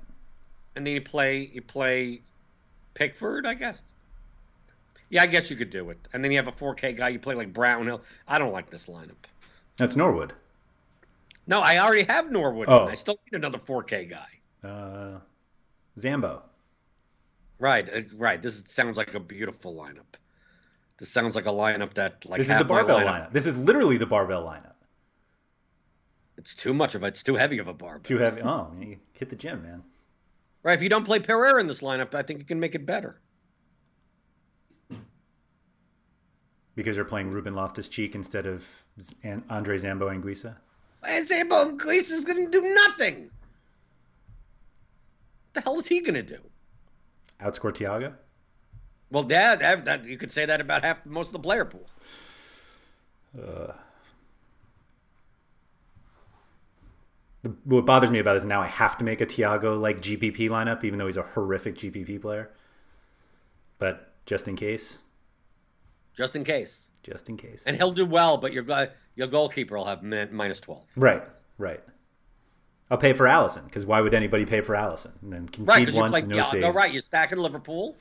and 0.75 0.85
then 0.87 0.95
you 0.95 1.01
play 1.01 1.51
you 1.55 1.63
play 1.63 2.21
Pickford, 2.95 3.47
I 3.47 3.55
guess. 3.55 3.79
Yeah, 5.11 5.23
I 5.23 5.27
guess 5.27 5.51
you 5.51 5.57
could 5.57 5.71
do 5.71 5.91
it. 5.91 5.99
And 6.13 6.25
then 6.25 6.31
you 6.31 6.39
have 6.39 6.49
a 6.49 6.53
4K 6.53 6.97
guy. 6.97 7.09
You 7.09 7.19
play 7.19 7.35
like 7.35 7.53
Brownhill. 7.53 8.03
I 8.29 8.39
don't 8.39 8.53
like 8.53 8.71
this 8.71 8.87
lineup. 8.87 9.27
That's 9.77 9.97
Norwood. 9.97 10.33
No, 11.47 11.61
I 11.61 11.79
already 11.79 12.05
have 12.05 12.31
Norwood. 12.31 12.69
Oh. 12.69 12.87
I 12.87 12.95
still 12.95 13.19
need 13.27 13.37
another 13.37 13.59
4K 13.59 14.09
guy. 14.09 14.69
Uh, 14.69 15.19
Zambo. 15.99 16.43
Right, 17.59 17.89
uh, 17.93 18.03
right. 18.17 18.41
This 18.41 18.63
sounds 18.67 18.97
like 18.97 19.15
a 19.15 19.21
beautiful 19.21 19.75
lineup. 19.75 20.17
This 20.99 21.11
sounds 21.11 21.35
like 21.35 21.47
a 21.47 21.51
lineup 21.51 21.95
that 21.95 22.25
like 22.27 22.39
This 22.39 22.49
is 22.51 22.57
the 22.57 22.65
barbell 22.65 23.01
lineup- 23.01 23.29
lineup. 23.29 23.33
This 23.33 23.47
is 23.47 23.59
literally 23.59 23.97
the 23.97 24.07
barbell 24.07 24.45
lineup. 24.45 24.75
It's 26.39 26.55
too 26.55 26.73
much 26.73 26.95
of 26.95 27.03
it. 27.03 27.09
It's 27.09 27.23
too 27.23 27.35
heavy 27.37 27.59
of 27.59 27.69
a 27.69 27.75
barbell. 27.75 28.03
Too 28.03 28.19
heavy. 28.19 28.43
Oh, 28.43 28.73
you 28.79 28.99
hit 29.13 29.29
the 29.29 29.37
gym, 29.37 29.63
man. 29.63 29.83
Right. 30.63 30.75
If 30.75 30.83
you 30.83 30.89
don't 30.89 31.05
play 31.05 31.19
Pereira 31.19 31.61
in 31.61 31.67
this 31.67 31.81
lineup, 31.81 32.15
I 32.15 32.23
think 32.23 32.39
you 32.39 32.45
can 32.45 32.61
make 32.61 32.75
it 32.75 32.87
better. 32.87 33.19
Because 36.75 36.97
you're 36.97 37.05
playing 37.05 37.31
Ruben 37.31 37.55
Loftus 37.55 37.89
Cheek 37.89 38.15
instead 38.15 38.47
of 38.47 38.65
Andre 39.49 39.77
Zambo 39.77 40.09
Anguissa. 40.09 40.57
Zambo 41.05 41.77
Grease 41.77 42.11
is 42.11 42.25
going 42.25 42.45
to 42.45 42.51
do 42.51 42.75
nothing. 42.75 43.25
What 45.53 45.55
the 45.55 45.61
hell 45.63 45.79
is 45.81 45.89
he 45.89 46.01
going 46.01 46.15
to 46.15 46.23
do? 46.23 46.39
Outscore 47.43 47.73
Thiago. 47.75 48.15
Well, 49.11 49.27
yeah, 49.29 49.57
that, 49.57 49.85
that, 49.87 50.05
you 50.05 50.17
could 50.17 50.31
say 50.31 50.45
that 50.47 50.61
about 50.61 50.85
half 50.85 51.05
most 51.05 51.29
of 51.29 51.33
the 51.33 51.39
player 51.41 51.65
pool. 51.65 51.87
The- 53.35 53.75
What 57.65 57.87
bothers 57.87 58.11
me 58.11 58.19
about 58.19 58.35
this 58.35 58.45
now, 58.45 58.61
I 58.61 58.67
have 58.67 58.97
to 58.99 59.05
make 59.05 59.21
a 59.21 59.27
Thiago 59.27 59.81
like 59.81 60.01
GPP 60.01 60.49
lineup, 60.51 60.85
even 60.85 60.99
though 60.99 61.07
he's 61.07 61.17
a 61.17 61.23
horrific 61.23 61.75
GPP 61.77 62.21
player. 62.21 62.51
But 63.79 64.13
just 64.27 64.47
in 64.47 64.57
case, 64.57 64.99
just 66.21 66.37
in 66.37 66.45
case. 66.45 66.87
just 67.03 67.29
in 67.31 67.37
case. 67.39 67.63
And 67.65 67.77
he'll 67.79 67.93
do 67.93 68.05
well, 68.05 68.37
but 68.37 68.53
your 68.53 68.65
your 69.17 69.27
goalkeeper 69.27 69.77
will 69.77 69.87
have 69.87 70.03
minus 70.03 70.61
twelve. 70.61 70.85
right, 70.97 71.23
right. 71.59 71.83
I'll 72.91 72.99
pay 72.99 73.13
for 73.15 73.25
Alisson 73.27 73.65
because 73.65 73.87
why 73.87 74.01
would 74.01 74.13
anybody 74.15 74.45
pay 74.45 74.61
for 74.61 74.75
Alisson 74.75 75.13
and 75.23 75.33
then 75.33 75.43
Right, 75.43 75.53
concede 75.53 75.79
because 75.87 75.95
you 75.95 76.01
once, 76.01 76.11
play 76.11 76.23
no 76.37 76.43
Thiago. 76.43 76.51
saves? 76.51 76.75
Right, 76.75 76.93
you're 76.93 77.01
stacking 77.03 77.39
Liverpool. 77.39 77.97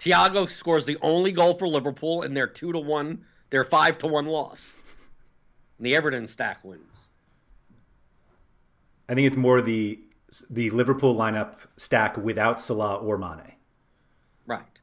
Thiago 0.00 0.48
scores 0.50 0.84
the 0.86 0.96
only 1.02 1.30
goal 1.30 1.54
for 1.54 1.68
Liverpool 1.68 2.22
in 2.22 2.32
their 2.34 2.46
two 2.48 2.72
to 2.72 2.78
one, 2.80 3.24
their 3.50 3.64
five 3.64 3.98
to 3.98 4.06
one 4.08 4.26
loss. 4.26 4.76
And 5.78 5.86
the 5.86 5.94
Everton 5.94 6.26
stack 6.26 6.64
wins. 6.64 6.96
I 9.08 9.14
think 9.14 9.26
it's 9.28 9.36
more 9.36 9.60
the 9.60 10.00
the 10.48 10.70
Liverpool 10.70 11.14
lineup 11.14 11.56
stack 11.76 12.16
without 12.16 12.58
Salah 12.58 12.96
or 12.96 13.18
Mane. 13.18 13.52
Right. 14.46 14.80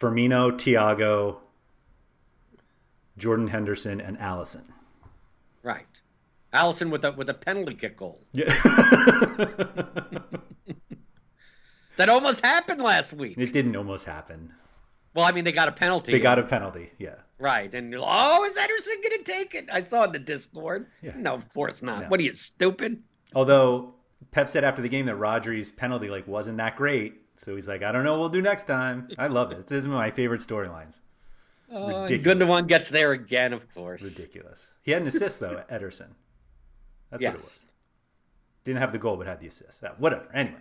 Firmino, 0.00 0.50
Thiago, 0.52 1.36
Jordan 3.20 3.48
Henderson, 3.48 4.00
and 4.00 4.18
Alisson. 4.18 4.64
Right. 5.62 5.86
Alisson 6.52 6.90
with 6.90 7.04
a 7.04 7.12
with 7.12 7.30
a 7.30 7.34
penalty 7.34 7.74
kick 7.74 7.96
goal. 7.96 8.20
Yeah. 8.32 8.52
That 12.00 12.08
almost 12.08 12.42
happened 12.42 12.80
last 12.80 13.12
week. 13.12 13.36
it 13.36 13.52
didn't 13.52 13.76
almost 13.76 14.06
happen. 14.06 14.54
Well, 15.12 15.26
I 15.26 15.32
mean, 15.32 15.44
they 15.44 15.52
got 15.52 15.68
a 15.68 15.72
penalty. 15.72 16.12
They 16.12 16.18
got 16.18 16.38
a 16.38 16.44
penalty. 16.44 16.90
Yeah. 16.96 17.16
right, 17.38 17.74
and 17.74 17.94
oh, 17.94 18.44
is 18.44 18.56
Ederson 18.56 19.02
going 19.02 19.22
to 19.22 19.30
take 19.30 19.54
it? 19.54 19.68
I 19.70 19.82
saw 19.82 20.04
in 20.04 20.12
the 20.12 20.18
Discord. 20.18 20.86
Yeah. 21.02 21.12
No, 21.16 21.34
of 21.34 21.46
course 21.52 21.82
not. 21.82 22.00
No. 22.00 22.08
What 22.08 22.18
are 22.18 22.22
you 22.22 22.32
stupid? 22.32 23.02
Although 23.34 23.92
Pep 24.30 24.48
said 24.48 24.64
after 24.64 24.80
the 24.80 24.88
game 24.88 25.04
that 25.06 25.16
Rodri's 25.16 25.72
penalty 25.72 26.08
like 26.08 26.26
wasn't 26.26 26.56
that 26.56 26.76
great, 26.76 27.20
so 27.36 27.54
he's 27.54 27.68
like, 27.68 27.82
I 27.82 27.92
don't 27.92 28.04
know, 28.04 28.18
we'll 28.18 28.30
do 28.30 28.40
next 28.40 28.66
time. 28.66 29.08
I 29.18 29.26
love 29.26 29.52
it. 29.52 29.66
This 29.66 29.84
is 29.84 29.86
one 29.86 29.96
of 29.96 30.00
my 30.00 30.10
favorite 30.10 30.40
storylines. 30.40 31.00
Oh, 31.72 32.02
Ridiculous. 32.02 32.26
Gundogan 32.38 32.66
gets 32.66 32.88
there 32.88 33.12
again, 33.12 33.52
of 33.52 33.72
course. 33.74 34.02
Ridiculous. 34.02 34.66
He 34.82 34.90
had 34.92 35.02
an 35.02 35.08
assist 35.08 35.40
though, 35.40 35.62
Ederson. 35.70 36.08
That's 37.10 37.22
what 37.24 37.34
it 37.34 37.34
was. 37.34 37.66
Didn't 38.64 38.80
have 38.80 38.92
the 38.92 38.98
goal, 38.98 39.16
but 39.16 39.26
had 39.26 39.40
the 39.40 39.46
assist. 39.46 39.82
Whatever. 39.98 40.28
Anyway. 40.34 40.58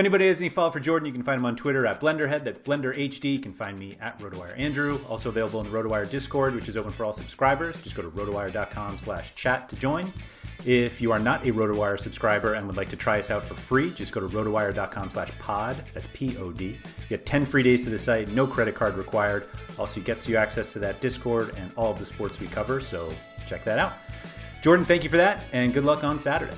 Anybody 0.00 0.28
has 0.28 0.40
any 0.40 0.48
follow 0.48 0.70
for 0.70 0.80
Jordan, 0.80 1.04
you 1.04 1.12
can 1.12 1.22
find 1.22 1.40
him 1.40 1.44
on 1.44 1.56
Twitter 1.56 1.86
at 1.86 2.00
BlenderHead. 2.00 2.42
That's 2.42 2.58
Blender 2.58 2.96
HD. 2.96 3.34
You 3.34 3.38
can 3.38 3.52
find 3.52 3.78
me 3.78 3.98
at 4.00 4.18
RotoWire 4.18 4.58
Andrew. 4.58 4.98
Also 5.10 5.28
available 5.28 5.60
in 5.60 5.70
the 5.70 5.78
RotoWire 5.78 6.08
Discord, 6.08 6.54
which 6.54 6.70
is 6.70 6.78
open 6.78 6.90
for 6.90 7.04
all 7.04 7.12
subscribers. 7.12 7.82
Just 7.82 7.96
go 7.96 8.00
to 8.00 8.08
rotowire.com 8.08 8.96
slash 8.96 9.34
chat 9.34 9.68
to 9.68 9.76
join. 9.76 10.10
If 10.64 11.02
you 11.02 11.12
are 11.12 11.18
not 11.18 11.46
a 11.46 11.52
RotoWire 11.52 12.00
subscriber 12.00 12.54
and 12.54 12.66
would 12.66 12.78
like 12.78 12.88
to 12.88 12.96
try 12.96 13.18
us 13.18 13.30
out 13.30 13.44
for 13.44 13.52
free, 13.52 13.90
just 13.90 14.10
go 14.12 14.26
to 14.26 14.26
rotowire.com 14.26 15.10
slash 15.10 15.32
pod. 15.38 15.76
That's 15.92 16.08
P-O-D. 16.14 16.64
You 16.64 16.76
get 17.10 17.26
10 17.26 17.44
free 17.44 17.62
days 17.62 17.82
to 17.82 17.90
the 17.90 17.98
site, 17.98 18.30
no 18.30 18.46
credit 18.46 18.74
card 18.74 18.94
required. 18.94 19.48
Also 19.78 20.00
gets 20.00 20.26
you 20.26 20.38
access 20.38 20.72
to 20.72 20.78
that 20.78 21.02
Discord 21.02 21.52
and 21.58 21.70
all 21.76 21.92
of 21.92 21.98
the 21.98 22.06
sports 22.06 22.40
we 22.40 22.46
cover, 22.46 22.80
so 22.80 23.12
check 23.46 23.64
that 23.66 23.78
out. 23.78 23.92
Jordan, 24.62 24.86
thank 24.86 25.04
you 25.04 25.10
for 25.10 25.18
that, 25.18 25.42
and 25.52 25.74
good 25.74 25.84
luck 25.84 26.04
on 26.04 26.18
Saturday. 26.18 26.56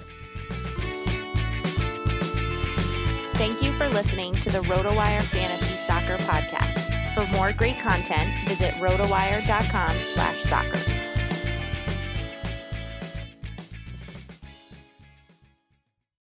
Thank 3.42 3.60
you 3.60 3.72
for 3.72 3.88
listening 3.88 4.36
to 4.36 4.50
the 4.50 4.60
RotoWire 4.60 5.20
Fantasy 5.20 5.74
Soccer 5.74 6.16
Podcast. 6.18 7.12
For 7.12 7.26
more 7.36 7.52
great 7.52 7.76
content, 7.80 8.30
visit 8.46 8.72
rotowire.com 8.74 9.96
slash 9.96 10.42
soccer. 10.42 11.11